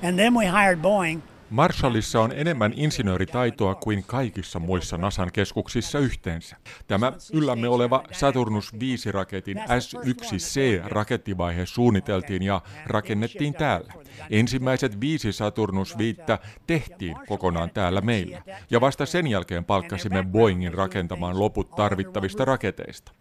And 0.01 0.17
then 0.17 0.33
we 0.33 0.45
hired 0.45 0.81
Boeing 0.81 1.21
Marshallissa 1.49 2.21
on 2.21 2.31
enemmän 2.35 2.73
insinööritaitoa 2.75 3.75
kuin 3.75 4.03
kaikissa 4.07 4.59
muissa 4.59 4.97
NASAn 4.97 5.31
keskuksissa 5.31 5.99
yhteensä. 5.99 6.55
Tämä 6.87 7.13
yllämme 7.33 7.67
oleva 7.67 8.03
Saturnus 8.11 8.73
5-raketin 8.73 9.57
S1C-rakettivaihe 9.57 11.65
suunniteltiin 11.65 12.43
ja 12.43 12.61
rakennettiin 12.85 13.53
täällä. 13.53 13.93
Ensimmäiset 14.29 15.01
viisi 15.01 15.31
Saturnus 15.31 15.97
5 15.97 16.21
tehtiin 16.67 17.15
kokonaan 17.27 17.69
täällä 17.69 18.01
meillä, 18.01 18.41
ja 18.69 18.81
vasta 18.81 19.05
sen 19.05 19.27
jälkeen 19.27 19.65
palkkasimme 19.65 20.23
Boeingin 20.23 20.73
rakentamaan 20.73 21.39
loput 21.39 21.75
tarvittavista 21.75 22.45
raketeista. 22.45 23.11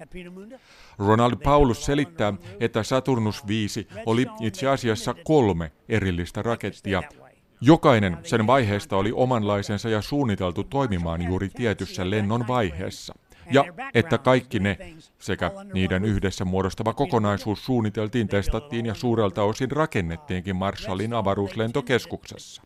Ronald 0.98 1.36
Paulus 1.44 1.84
selittää, 1.84 2.34
että 2.60 2.82
Saturnus 2.82 3.46
5 3.46 3.88
oli 4.06 4.26
itse 4.40 4.68
asiassa 4.68 5.14
kolme 5.24 5.72
erillistä 5.88 6.42
rakettia, 6.42 7.02
Jokainen 7.60 8.18
sen 8.24 8.46
vaiheesta 8.46 8.96
oli 8.96 9.12
omanlaisensa 9.14 9.88
ja 9.88 10.02
suunniteltu 10.02 10.64
toimimaan 10.64 11.22
juuri 11.22 11.48
tietyssä 11.48 12.10
lennon 12.10 12.48
vaiheessa. 12.48 13.14
Ja 13.50 13.64
että 13.94 14.18
kaikki 14.18 14.58
ne 14.58 14.78
sekä 15.18 15.50
niiden 15.72 16.04
yhdessä 16.04 16.44
muodostava 16.44 16.94
kokonaisuus 16.94 17.64
suunniteltiin, 17.64 18.28
testattiin 18.28 18.86
ja 18.86 18.94
suurelta 18.94 19.42
osin 19.42 19.70
rakennettiinkin 19.70 20.56
Marshallin 20.56 21.14
avaruuslentokeskuksessa. 21.14 22.62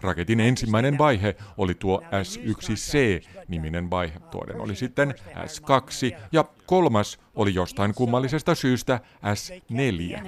Raketin 0.00 0.40
ensimmäinen 0.40 0.98
vaihe 0.98 1.36
oli 1.58 1.74
tuo 1.74 2.02
S1C-niminen 2.22 3.90
vaihe, 3.90 4.18
toinen 4.30 4.60
oli 4.60 4.76
sitten 4.76 5.14
S2 5.34 6.18
ja 6.32 6.44
kolmas 6.66 7.18
oli 7.34 7.54
jostain 7.54 7.94
kummallisesta 7.94 8.54
syystä 8.54 9.00
S4. 9.24 10.20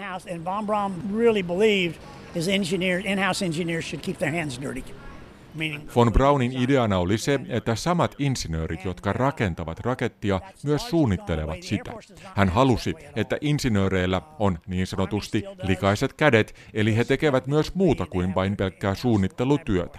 Von 5.97 6.13
Braunin 6.13 6.53
ideana 6.53 6.99
oli 6.99 7.19
se, 7.19 7.41
että 7.49 7.75
samat 7.75 8.15
insinöörit, 8.19 8.85
jotka 8.85 9.13
rakentavat 9.13 9.81
rakettia, 9.81 10.41
myös 10.65 10.91
suunnittelevat 10.91 11.63
sitä. 11.63 11.93
Hän 12.35 12.49
halusi, 12.49 12.95
että 13.17 13.39
insinööreillä 13.41 14.23
on 14.39 14.59
niin 14.67 14.87
sanotusti 14.87 15.45
likaiset 15.63 16.13
kädet, 16.13 16.55
eli 16.75 16.97
he 16.97 17.05
tekevät 17.05 17.47
myös 17.47 17.75
muuta 17.75 18.07
kuin 18.07 18.35
vain 18.35 18.57
pelkkää 18.57 18.95
suunnittelutyötä. 18.95 19.99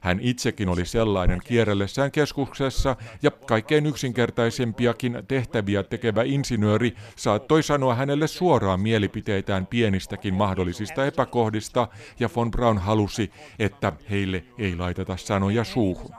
Hän 0.00 0.18
itsekin 0.20 0.68
oli 0.68 0.86
sellainen 0.86 1.40
kierrellessään 1.44 2.12
keskuksessa 2.12 2.96
ja 3.22 3.30
kaikkein 3.30 3.86
yksinkertaisempiakin 3.86 5.22
tehtäviä 5.28 5.82
tekevä 5.82 6.22
insinööri 6.22 6.94
saattoi 7.16 7.62
sanoa 7.62 7.94
hänelle 7.94 8.26
suoraan 8.26 8.80
mielipiteitään 8.80 9.66
pienistäkin 9.66 10.34
mahdollisista 10.34 11.06
epäkohdista 11.06 11.88
ja 12.20 12.30
von 12.36 12.50
Braun 12.50 12.78
halusi, 12.78 13.30
että 13.58 13.92
heille 14.10 14.44
ei 14.58 14.76
laiteta 14.76 15.16
sanoja 15.16 15.64
suuhun. 15.64 16.10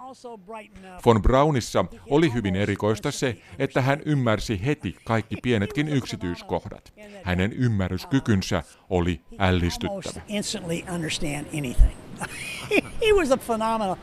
Von 1.05 1.21
Braunissa 1.21 1.85
oli 2.09 2.33
hyvin 2.33 2.55
erikoista 2.55 3.11
se, 3.11 3.37
että 3.59 3.81
hän 3.81 4.01
ymmärsi 4.05 4.65
heti 4.65 4.95
kaikki 5.05 5.35
pienetkin 5.43 5.87
yksityiskohdat. 5.87 6.93
Hänen 7.23 7.53
ymmärryskykynsä 7.53 8.63
oli 8.89 9.21
ällistyttävä. 9.39 10.21
he 13.01 13.13
was 13.13 13.31
a 13.31 13.37
phenomenal. 13.37 13.97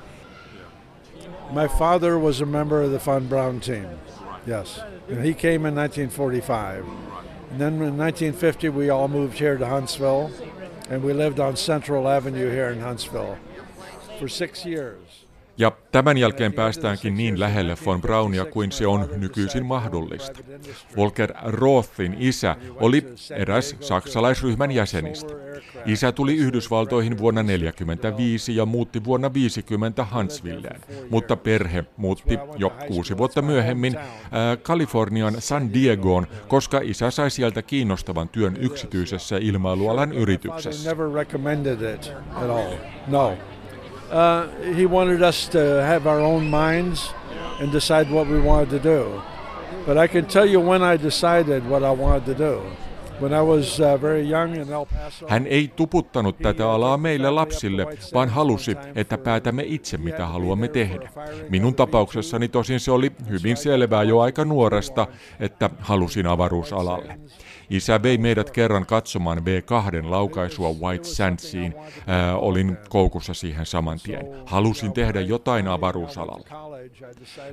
My 1.53 1.67
father 1.67 2.19
was 2.19 2.41
a 2.41 2.47
member 2.47 2.83
of 2.83 2.91
the 2.91 2.99
Von 2.99 3.27
Braun 3.27 3.61
team. 3.61 3.89
Yes. 4.47 4.81
And 5.09 5.25
he 5.25 5.35
came 5.35 5.65
in 5.65 5.75
1945. 5.75 6.85
And 7.51 7.61
then 7.61 7.75
in 7.75 7.97
1950, 7.97 8.69
we 8.69 8.91
all 8.91 9.09
moved 9.09 9.39
here 9.39 9.57
to 9.57 9.67
Huntsville, 9.67 10.31
and 10.91 11.03
we 11.03 11.15
lived 11.15 11.41
on 11.41 11.57
Central 11.57 12.07
Avenue 12.07 12.51
here 12.51 12.69
in 12.69 12.81
Huntsville 12.81 13.39
for 14.19 14.29
six 14.29 14.67
years. 14.67 15.25
Ja 15.59 15.73
tämän 15.93 16.19
jälkeen 16.19 16.53
päästäänkin 16.53 17.17
niin 17.17 17.41
lähelle 17.41 17.77
von 17.87 18.01
Braunia 18.01 18.45
kuin 18.45 18.73
se 18.73 18.87
on 18.87 19.09
nykyisin 19.17 19.67
mahdollista. 19.67 20.41
Volker 20.97 21.33
Rothin 21.43 22.17
isä 22.19 22.57
oli 22.75 23.05
eräs 23.31 23.77
saksalaisryhmän 23.81 24.71
jäsenistä. 24.71 25.35
Isä 25.87 26.13
tuli 26.13 26.37
Yhdysvaltoihin 26.37 27.19
vuonna 27.19 27.41
1945 27.41 28.57
ja 28.57 28.67
muutti 28.67 29.05
vuonna 29.05 29.35
50 29.35 30.07
Huntsvilleen, 30.15 30.81
mutta 31.11 31.37
perhe 31.37 31.85
muutti 31.97 32.39
jo 32.57 32.73
kuusi 32.87 33.19
vuotta 33.19 33.43
myöhemmin 33.43 33.97
ää, 34.31 34.57
Kalifornian 34.57 35.35
San 35.39 35.75
Diegoon, 35.75 36.27
koska 36.49 36.81
isä 36.83 37.11
sai 37.11 37.31
sieltä 37.31 37.63
kiinnostavan 37.63 38.29
työn 38.29 38.57
yksityisessä 38.61 39.37
ilmailualan 39.37 40.13
yrityksessä. 40.13 40.91
Uh, 44.11 44.47
he 44.75 44.87
wanted 44.87 45.23
us 45.23 45.49
to 45.49 45.59
have 45.59 46.07
our 46.07 46.21
own 46.21 46.45
minds 46.45 47.15
and 47.61 47.73
decide 47.73 48.11
what 48.11 48.29
we 48.29 48.41
wanted 48.41 48.71
to 48.71 48.79
do. 48.79 49.23
But 49.87 49.97
I 49.97 50.09
can 50.09 50.25
tell 50.25 50.47
you 50.47 50.61
when 50.61 50.83
I 50.83 51.03
decided 51.03 51.69
what 51.69 51.83
I 51.83 52.03
wanted 52.03 52.25
to 52.25 52.35
do. 52.35 52.63
When 53.21 53.33
I 53.33 53.43
was 53.43 53.81
uh, 53.81 54.01
very 54.03 54.31
young 54.31 54.57
in 54.57 54.73
El 54.73 54.87
Paso, 54.87 55.27
Hän 55.29 55.47
ei 55.47 55.69
tuputtanut 55.77 56.39
tätä 56.39 56.71
alaa 56.71 56.97
meille 56.97 57.31
lapsille, 57.31 57.87
vaan 58.15 58.29
halusi, 58.29 58.77
että 58.95 59.19
päätämme 59.19 59.63
itse, 59.67 59.97
mitä 59.97 60.27
haluamme 60.27 60.69
tehdä. 60.69 61.11
Minun 61.49 61.75
tapauksessani 61.75 62.49
tosin 62.49 62.81
se 62.81 62.91
oli 62.91 63.13
hyvin 63.29 63.57
selvää 63.57 64.03
jo 64.03 64.21
aika 64.21 64.45
nuoresta, 64.45 65.07
että 65.41 65.71
halusin 65.79 66.27
avaruusalalle. 66.27 67.19
Isä 67.71 68.03
vei 68.03 68.19
meidät 68.19 68.51
kerran 68.51 68.87
katsomaan 68.87 69.39
B2 69.39 70.11
laukaisua 70.11 70.73
White 70.73 71.05
Sandsiin. 71.05 71.75
Ää, 72.07 72.37
olin 72.37 72.77
koukussa 72.89 73.35
siihen 73.35 73.67
saman 73.67 73.99
tien. 74.03 74.27
Halusin 74.47 74.93
tehdä 74.93 75.21
jotain 75.21 75.69
avaruusalalla. 75.69 76.49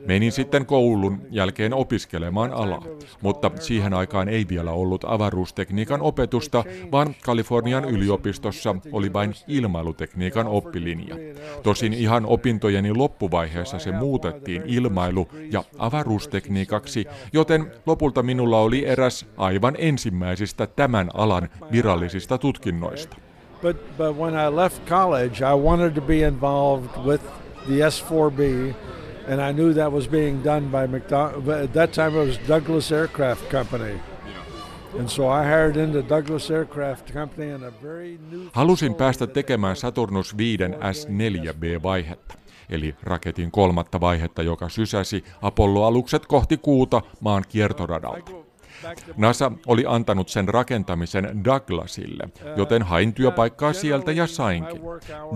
Menin 0.05 0.31
sitten 0.31 0.65
koulun 0.65 1.21
jälkeen 1.31 1.73
opiskelemaan 1.73 2.53
alaa, 2.53 2.83
mutta 3.21 3.51
siihen 3.59 3.93
aikaan 3.93 4.29
ei 4.29 4.45
vielä 4.49 4.71
ollut 4.71 5.03
avaruustekniikan 5.07 6.01
opetusta, 6.01 6.63
vaan 6.91 7.15
Kalifornian 7.23 7.85
yliopistossa 7.85 8.75
oli 8.91 9.13
vain 9.13 9.33
ilmailutekniikan 9.47 10.47
oppilinja. 10.47 11.15
Tosin 11.63 11.93
ihan 11.93 12.25
opintojeni 12.25 12.93
loppuvaiheessa 12.93 13.79
se 13.79 13.91
muutettiin 13.91 14.61
ilmailu- 14.65 15.29
ja 15.51 15.63
avaruustekniikaksi, 15.77 17.05
joten 17.33 17.71
lopulta 17.85 18.23
minulla 18.23 18.59
oli 18.59 18.85
eräs 18.85 19.25
aivan 19.37 19.75
ensimmäisistä 20.05 20.67
tämän 20.67 21.09
alan 21.13 21.49
virallisista 21.71 22.37
tutkinnoista. 22.37 23.17
But, 23.61 23.97
but 23.97 24.17
when 24.17 24.33
I 24.33 24.55
left 24.55 24.85
college, 24.85 25.43
I 25.43 25.55
wanted 25.63 25.93
to 25.93 26.01
be 26.01 26.19
involved 26.27 26.89
with 27.05 27.23
the 27.67 27.79
S4B 27.79 28.73
and 29.27 29.41
I 29.49 29.53
knew 29.53 29.73
that 29.73 29.91
was 29.91 30.07
being 30.07 30.43
done 30.43 30.61
by 30.61 30.87
McDonald. 30.87 31.47
At 31.47 31.73
that 31.73 31.91
time, 31.91 32.21
it 32.21 32.27
was 32.27 32.39
Douglas 32.47 32.91
Aircraft 32.91 33.49
Company. 33.51 33.99
And 34.99 35.09
so 35.09 35.23
I 35.23 35.43
hired 35.43 35.75
into 35.75 36.09
Douglas 36.09 36.51
Aircraft 36.51 37.13
Company 37.13 37.51
in 37.51 37.63
a 37.63 37.71
very 37.83 38.19
new 38.31 38.49
Halusin 38.53 38.95
päästä 38.95 39.27
tekemään 39.27 39.75
Saturnus 39.75 40.37
5 40.37 40.63
S4B-vaihetta, 40.63 42.35
eli 42.69 42.95
raketin 43.03 43.51
kolmatta 43.51 44.01
vaihetta, 44.01 44.43
joka 44.43 44.69
sysäsi 44.69 45.23
Apollo-alukset 45.41 46.25
kohti 46.25 46.57
kuuta 46.57 47.01
maan 47.21 47.43
kiertoradalta. 47.49 48.44
NASA 49.17 49.51
oli 49.67 49.83
antanut 49.87 50.29
sen 50.29 50.47
rakentamisen 50.47 51.43
Douglasille, 51.45 52.29
joten 52.55 52.83
hain 52.83 53.13
työpaikkaa 53.13 53.73
sieltä 53.73 54.11
ja 54.11 54.27
sainkin. 54.27 54.81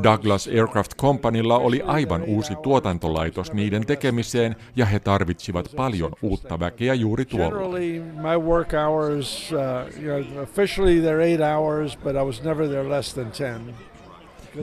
Douglas 0.04 0.48
Aircraft 0.48 0.96
Companylla 0.96 1.58
oli 1.58 1.82
aivan 1.82 2.24
uusi 2.24 2.56
tuotantolaitos 2.56 3.54
niiden 3.54 3.86
tekemiseen 3.86 4.56
ja 4.76 4.86
he 4.86 5.00
tarvitsivat 5.00 5.72
paljon 5.76 6.12
uutta 6.22 6.60
väkeä 6.60 6.94
juuri 6.94 7.26
tuolla. 7.26 7.50
Generally, 7.50 8.04
my 8.22 8.38
work 8.38 8.70
hours, 8.74 9.52
uh, 9.52 10.04
you 10.04 10.24
know, 10.24 10.44
officially 10.44 11.02
they're 11.02 11.22
eight 11.22 11.42
hours, 11.42 11.98
but 11.98 12.16
I 12.16 12.24
was 12.24 12.44
never 12.44 12.68
there 12.68 12.90
less 12.90 13.14
than 13.14 13.32
10. 13.32 13.76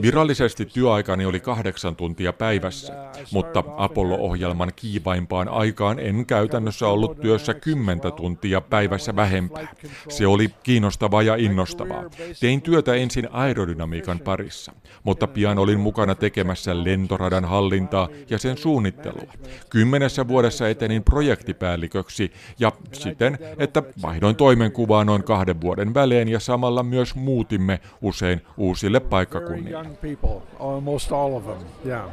Virallisesti 0.01 0.65
työaikani 0.65 1.25
oli 1.25 1.39
kahdeksan 1.39 1.95
tuntia 1.95 2.33
päivässä, 2.33 2.93
mutta 3.31 3.63
Apollo-ohjelman 3.77 4.71
kiivaimpaan 4.75 5.47
aikaan 5.47 5.99
en 5.99 6.25
käytännössä 6.25 6.87
ollut 6.87 7.21
työssä 7.21 7.53
kymmentä 7.53 8.11
tuntia 8.11 8.61
päivässä 8.61 9.15
vähempää. 9.15 9.67
Se 10.09 10.27
oli 10.27 10.49
kiinnostavaa 10.63 11.21
ja 11.21 11.35
innostavaa. 11.35 12.03
Tein 12.39 12.61
työtä 12.61 12.93
ensin 12.93 13.27
aerodynamiikan 13.31 14.19
parissa, 14.19 14.71
mutta 15.03 15.27
pian 15.27 15.57
olin 15.57 15.79
mukana 15.79 16.15
tekemässä 16.15 16.83
lentoradan 16.83 17.45
hallintaa 17.45 18.09
ja 18.29 18.37
sen 18.37 18.57
suunnittelua. 18.57 19.33
Kymmenessä 19.69 20.27
vuodessa 20.27 20.69
etenin 20.69 21.03
projektipäälliköksi 21.03 22.31
ja 22.59 22.71
siten, 22.91 23.39
että 23.57 23.83
vaihdoin 24.01 24.35
toimenkuvaa 24.35 25.03
noin 25.03 25.23
kahden 25.23 25.61
vuoden 25.61 25.93
välein 25.93 26.27
ja 26.27 26.39
samalla 26.39 26.83
myös 26.83 27.15
muutimme 27.15 27.79
usein 28.01 28.41
uusille 28.57 28.99
paikkakunnille. 28.99 29.76
Young 29.77 29.97
people, 29.97 30.41
almost 30.59 31.11
all 31.11 31.35
of 31.35 31.45
them, 31.45 31.65
yeah. 31.85 32.09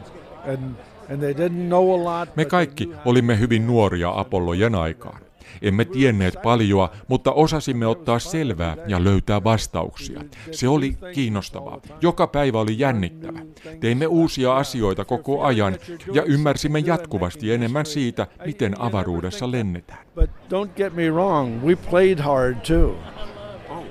And, 0.47 0.77
and 1.11 1.21
they 1.21 1.33
didn't 1.33 1.69
know 1.69 1.95
a 1.95 2.05
lot. 2.05 2.37
Me 2.37 2.45
kaikki 2.45 2.91
olimme 3.05 3.39
hyvin 3.39 3.67
nuoria 3.67 4.13
Apollojen 4.15 4.75
aikaan. 4.75 5.21
Emme 5.63 5.85
tienneet 5.85 6.35
paljoa, 6.43 6.91
mutta 7.09 7.33
osasimme 7.33 7.87
ottaa 7.87 8.19
selvää 8.19 8.77
ja 8.87 9.05
löytää 9.05 9.45
vastauksia. 9.45 10.21
Se 10.51 10.69
oli 10.69 10.97
kiinnostavaa. 11.15 11.81
Joka 12.01 12.27
päivä 12.27 12.61
oli 12.61 12.79
jännittävä. 12.79 13.39
Teimme 13.81 14.07
uusia 14.07 14.57
asioita 14.57 15.05
koko 15.05 15.43
ajan 15.43 15.77
ja 16.13 16.23
ymmärsimme 16.23 16.79
jatkuvasti 16.79 17.53
enemmän 17.53 17.87
siitä, 17.87 18.27
miten 18.47 18.81
avaruudessa 18.81 19.53
lennetään. 19.53 20.07
But 20.15 20.31
don't 20.31 20.71
get 20.77 20.95
me 20.95 21.11
wrong, 21.11 21.63
we 21.65 21.77
played 21.77 22.19
hard 22.19 22.57
too. 22.67 22.97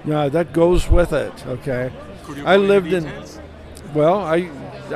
Yeah, 0.08 0.32
that 0.32 0.54
goes 0.54 0.92
with 0.92 1.14
it, 1.14 1.46
okay? 1.48 1.90
I 2.56 2.68
lived 2.68 2.92
in, 2.94 3.12
well, 3.96 4.38
I, 4.38 4.50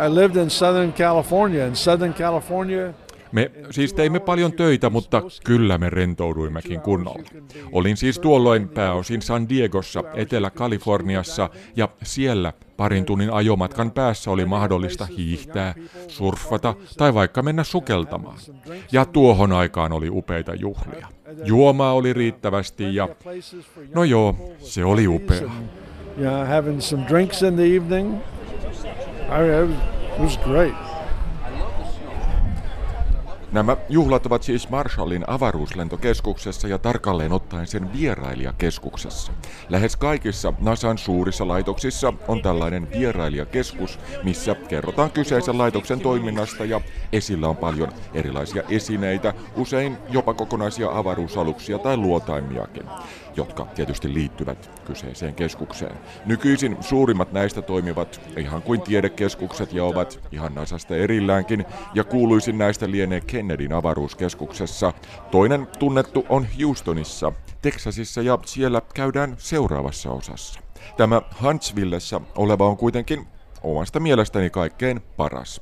I 0.05 0.15
lived 0.15 0.35
in 0.35 0.49
Southern 0.49 0.93
California. 0.93 1.67
In 1.67 1.75
Southern 1.75 2.13
California, 2.13 2.93
Me 3.31 3.51
siis 3.71 3.93
teimme 3.93 4.19
paljon 4.19 4.53
töitä, 4.53 4.89
mutta 4.89 5.21
kyllä 5.43 5.77
me 5.77 5.89
rentouduimmekin 5.89 6.81
kunnolla. 6.81 7.23
Olin 7.71 7.97
siis 7.97 8.19
tuolloin 8.19 8.69
pääosin 8.69 9.21
San 9.21 9.49
Diegossa, 9.49 10.03
Etelä-Kaliforniassa, 10.13 11.49
ja 11.75 11.89
siellä 12.03 12.53
parin 12.77 13.05
tunnin 13.05 13.33
ajomatkan 13.33 13.91
päässä 13.91 14.31
oli 14.31 14.45
mahdollista 14.45 15.05
hiihtää, 15.05 15.75
surfata 16.07 16.75
tai 16.97 17.13
vaikka 17.13 17.41
mennä 17.41 17.63
sukeltamaan. 17.63 18.37
Ja 18.91 19.05
tuohon 19.05 19.51
aikaan 19.51 19.91
oli 19.91 20.09
upeita 20.09 20.53
juhlia. 20.53 21.07
Juomaa 21.43 21.93
oli 21.93 22.13
riittävästi 22.13 22.95
ja 22.95 23.09
no 23.95 24.03
joo, 24.03 24.35
se 24.59 24.85
oli 24.85 25.07
upea. 25.07 25.51
yeah, 26.19 26.47
having 26.47 26.81
some 26.81 27.05
drinks 27.09 27.41
in 27.41 27.53
the 27.55 27.75
evening. 27.75 28.15
I, 29.29 29.43
it, 29.43 29.67
was, 29.67 29.77
it 30.15 30.21
was 30.21 30.37
great. 30.37 30.97
Nämä 33.51 33.77
juhlat 33.89 34.25
ovat 34.25 34.43
siis 34.43 34.69
Marshallin 34.69 35.23
avaruuslentokeskuksessa 35.27 36.67
ja 36.67 36.77
tarkalleen 36.77 37.31
ottaen 37.31 37.67
sen 37.67 37.93
vierailijakeskuksessa. 37.93 39.31
Lähes 39.69 39.95
kaikissa 39.95 40.53
NASAn 40.59 40.97
suurissa 40.97 41.47
laitoksissa 41.47 42.13
on 42.27 42.41
tällainen 42.41 42.87
vierailijakeskus, 42.91 43.99
missä 44.23 44.55
kerrotaan 44.55 45.11
kyseisen 45.11 45.57
laitoksen 45.57 45.99
toiminnasta 45.99 46.65
ja 46.65 46.81
esillä 47.13 47.47
on 47.47 47.57
paljon 47.57 47.91
erilaisia 48.13 48.63
esineitä, 48.69 49.33
usein 49.55 49.97
jopa 50.09 50.33
kokonaisia 50.33 50.89
avaruusaluksia 50.91 51.79
tai 51.79 51.97
luotaimiakin 51.97 52.83
jotka 53.37 53.65
tietysti 53.65 54.13
liittyvät 54.13 54.81
kyseiseen 54.85 55.35
keskukseen. 55.35 55.97
Nykyisin 56.25 56.77
suurimmat 56.81 57.31
näistä 57.31 57.61
toimivat 57.61 58.21
ihan 58.37 58.61
kuin 58.61 58.81
tiedekeskukset 58.81 59.73
ja 59.73 59.83
ovat 59.83 60.19
ihan 60.31 60.55
Nasasta 60.55 60.95
erilläänkin, 60.95 61.65
ja 61.93 62.03
kuuluisin 62.03 62.57
näistä 62.57 62.91
lienee 62.91 63.21
Kennedyn 63.21 63.73
avaruuskeskuksessa. 63.73 64.93
Toinen 65.31 65.67
tunnettu 65.79 66.25
on 66.29 66.47
Houstonissa, 66.61 67.31
Texasissa, 67.61 68.21
ja 68.21 68.39
siellä 68.45 68.81
käydään 68.93 69.35
seuraavassa 69.37 70.11
osassa. 70.11 70.59
Tämä 70.97 71.21
Huntsvillessä 71.43 72.21
oleva 72.35 72.67
on 72.67 72.77
kuitenkin 72.77 73.27
omasta 73.61 73.99
mielestäni 73.99 74.49
kaikkein 74.49 75.01
paras. 75.17 75.61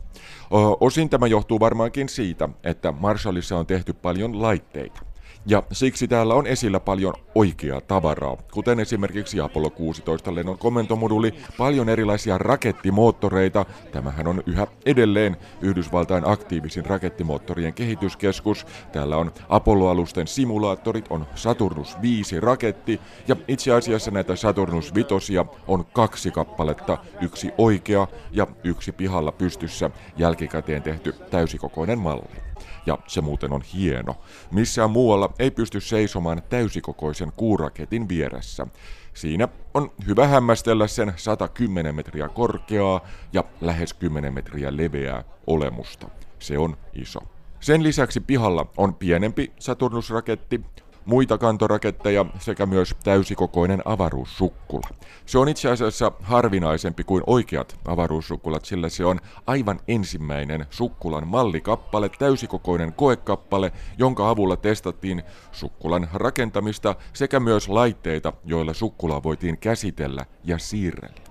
Osin 0.79 1.09
tämä 1.09 1.27
johtuu 1.27 1.59
varmaankin 1.59 2.09
siitä, 2.09 2.49
että 2.63 2.91
Marshallissa 2.91 3.57
on 3.57 3.65
tehty 3.65 3.93
paljon 3.93 4.41
laitteita. 4.41 5.14
Ja 5.47 5.63
siksi 5.71 6.07
täällä 6.07 6.33
on 6.33 6.47
esillä 6.47 6.79
paljon 6.79 7.13
oikeaa 7.35 7.81
tavaraa, 7.81 8.37
kuten 8.53 8.79
esimerkiksi 8.79 9.39
Apollo 9.39 9.69
16 9.69 10.35
lennon 10.35 10.57
komentomoduli, 10.57 11.33
paljon 11.57 11.89
erilaisia 11.89 12.37
rakettimoottoreita. 12.37 13.65
Tämähän 13.91 14.27
on 14.27 14.43
yhä 14.45 14.67
edelleen 14.85 15.37
Yhdysvaltain 15.61 16.27
aktiivisin 16.27 16.85
rakettimoottorien 16.85 17.73
kehityskeskus. 17.73 18.65
Täällä 18.91 19.17
on 19.17 19.31
Apollo-alusten 19.49 20.27
simulaattorit, 20.27 21.05
on 21.09 21.27
Saturnus 21.35 22.01
5 22.01 22.39
raketti 22.39 23.01
ja 23.27 23.35
itse 23.47 23.71
asiassa 23.71 24.11
näitä 24.11 24.35
Saturnus 24.35 24.93
5 24.93 25.33
on 25.67 25.85
kaksi 25.85 26.31
kappaletta, 26.31 26.97
yksi 27.21 27.51
oikea 27.57 28.07
ja 28.31 28.47
yksi 28.63 28.91
pihalla 28.91 29.31
pystyssä 29.31 29.89
jälkikäteen 30.17 30.81
tehty 30.81 31.15
täysikokoinen 31.31 31.99
malli 31.99 32.44
ja 32.85 32.97
se 33.07 33.21
muuten 33.21 33.53
on 33.53 33.61
hieno. 33.61 34.15
Missään 34.51 34.91
muualla 34.91 35.33
ei 35.39 35.51
pysty 35.51 35.81
seisomaan 35.81 36.41
täysikokoisen 36.49 37.31
kuuraketin 37.35 38.09
vieressä. 38.09 38.67
Siinä 39.13 39.47
on 39.73 39.91
hyvä 40.07 40.27
hämmästellä 40.27 40.87
sen 40.87 41.13
110 41.15 41.95
metriä 41.95 42.29
korkeaa 42.29 43.01
ja 43.33 43.43
lähes 43.61 43.93
10 43.93 44.33
metriä 44.33 44.77
leveää 44.77 45.23
olemusta. 45.47 46.09
Se 46.39 46.57
on 46.57 46.77
iso. 46.93 47.19
Sen 47.59 47.83
lisäksi 47.83 48.19
pihalla 48.19 48.65
on 48.77 48.95
pienempi 48.95 49.51
Saturnus-raketti, 49.59 50.61
muita 51.05 51.37
kantoraketteja 51.37 52.25
sekä 52.39 52.65
myös 52.65 52.95
täysikokoinen 53.03 53.81
avaruussukkula. 53.85 54.89
Se 55.25 55.37
on 55.37 55.49
itse 55.49 55.71
asiassa 55.71 56.11
harvinaisempi 56.21 57.03
kuin 57.03 57.23
oikeat 57.27 57.79
avaruussukkulat, 57.85 58.65
sillä 58.65 58.89
se 58.89 59.05
on 59.05 59.19
aivan 59.47 59.79
ensimmäinen 59.87 60.65
sukkulan 60.69 61.27
mallikappale, 61.27 62.09
täysikokoinen 62.09 62.93
koekappale, 62.93 63.71
jonka 63.97 64.29
avulla 64.29 64.55
testattiin 64.55 65.23
sukkulan 65.51 66.07
rakentamista 66.13 66.95
sekä 67.13 67.39
myös 67.39 67.69
laitteita, 67.69 68.33
joilla 68.45 68.73
sukkulaa 68.73 69.23
voitiin 69.23 69.57
käsitellä 69.57 70.25
ja 70.43 70.57
siirrellä. 70.57 71.25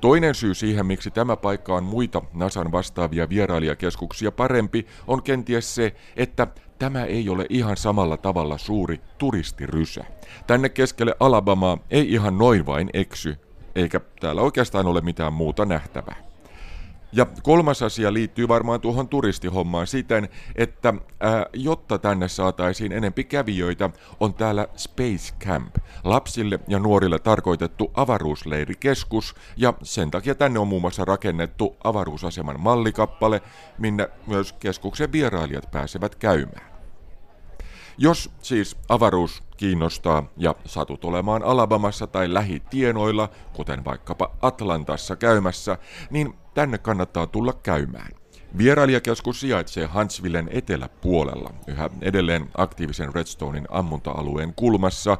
Toinen 0.00 0.34
syy 0.34 0.54
siihen, 0.54 0.86
miksi 0.86 1.10
tämä 1.10 1.36
paikka 1.36 1.74
on 1.74 1.84
muita 1.84 2.22
NASAn 2.34 2.72
vastaavia 2.72 3.28
vierailijakeskuksia 3.28 4.32
parempi, 4.32 4.86
on 5.06 5.22
kenties 5.22 5.74
se, 5.74 5.94
että 6.16 6.46
tämä 6.78 7.04
ei 7.04 7.28
ole 7.28 7.46
ihan 7.48 7.76
samalla 7.76 8.16
tavalla 8.16 8.58
suuri 8.58 9.00
turistirysä. 9.18 10.04
Tänne 10.46 10.68
keskelle 10.68 11.14
Alabamaa 11.20 11.78
ei 11.90 12.12
ihan 12.12 12.38
noin 12.38 12.66
vain 12.66 12.90
eksy, 12.92 13.36
eikä 13.74 14.00
täällä 14.20 14.42
oikeastaan 14.42 14.86
ole 14.86 15.00
mitään 15.00 15.32
muuta 15.32 15.64
nähtävää. 15.64 16.23
Ja 17.16 17.26
kolmas 17.42 17.82
asia 17.82 18.12
liittyy 18.12 18.48
varmaan 18.48 18.80
tuohon 18.80 19.08
turistihommaan 19.08 19.86
siten, 19.86 20.28
että 20.56 20.94
ää, 21.20 21.46
jotta 21.52 21.98
tänne 21.98 22.28
saataisiin 22.28 22.92
enempi 22.92 23.24
kävijöitä, 23.24 23.90
on 24.20 24.34
täällä 24.34 24.68
Space 24.76 25.34
Camp, 25.40 25.76
lapsille 26.04 26.60
ja 26.68 26.78
nuorille 26.78 27.18
tarkoitettu 27.18 27.90
avaruusleirikeskus, 27.94 29.34
ja 29.56 29.74
sen 29.82 30.10
takia 30.10 30.34
tänne 30.34 30.58
on 30.58 30.68
muun 30.68 30.82
muassa 30.82 31.04
rakennettu 31.04 31.76
avaruusaseman 31.84 32.60
mallikappale, 32.60 33.42
minne 33.78 34.08
myös 34.26 34.52
keskuksen 34.52 35.12
vierailijat 35.12 35.70
pääsevät 35.70 36.14
käymään. 36.14 36.74
Jos 37.98 38.30
siis 38.42 38.76
avaruus 38.88 39.42
kiinnostaa 39.56 40.32
ja 40.36 40.54
satut 40.64 41.04
olemaan 41.04 41.42
Alabamassa 41.42 42.06
tai 42.06 42.34
lähitienoilla, 42.34 43.28
kuten 43.52 43.84
vaikkapa 43.84 44.30
Atlantassa 44.42 45.16
käymässä, 45.16 45.78
niin 46.10 46.34
tänne 46.54 46.78
kannattaa 46.78 47.26
tulla 47.26 47.52
käymään. 47.52 48.10
Vierailijakeskus 48.58 49.40
sijaitsee 49.40 49.88
Huntsvillen 49.94 50.48
eteläpuolella, 50.52 51.50
yhä 51.66 51.90
edelleen 52.00 52.50
aktiivisen 52.56 53.14
Redstonein 53.14 53.66
ammunta-alueen 53.70 54.54
kulmassa, 54.54 55.18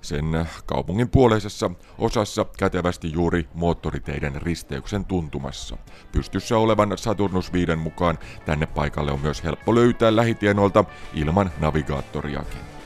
sen 0.00 0.48
kaupungin 0.66 1.08
puoleisessa 1.08 1.70
osassa 1.98 2.46
kätevästi 2.58 3.12
juuri 3.12 3.48
moottoriteiden 3.54 4.42
risteyksen 4.42 5.04
tuntumassa. 5.04 5.76
Pystyssä 6.12 6.58
olevan 6.58 6.98
Saturnus 6.98 7.52
5 7.52 7.76
mukaan 7.76 8.18
tänne 8.46 8.66
paikalle 8.66 9.12
on 9.12 9.20
myös 9.20 9.44
helppo 9.44 9.74
löytää 9.74 10.16
lähitienolta 10.16 10.84
ilman 11.14 11.50
navigaattoriakin. 11.60 12.77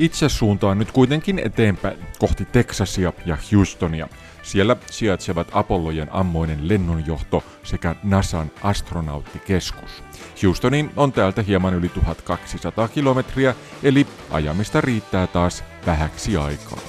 Itse 0.00 0.28
suuntaan 0.28 0.78
nyt 0.78 0.92
kuitenkin 0.92 1.38
eteenpäin 1.38 1.98
kohti 2.18 2.44
Teksasia 2.44 3.12
ja 3.26 3.36
Houstonia. 3.52 4.08
Siellä 4.42 4.76
sijaitsevat 4.90 5.48
Apollojen 5.52 6.08
ammoinen 6.12 6.68
lennonjohto 6.68 7.44
sekä 7.62 7.94
NASAn 8.02 8.50
astronauttikeskus. 8.62 10.04
Houstonin 10.42 10.90
on 10.96 11.12
täältä 11.12 11.42
hieman 11.42 11.74
yli 11.74 11.88
1200 11.88 12.88
kilometriä, 12.88 13.54
eli 13.82 14.06
ajamista 14.30 14.80
riittää 14.80 15.26
taas 15.26 15.64
vähäksi 15.86 16.36
aikaa. 16.36 16.80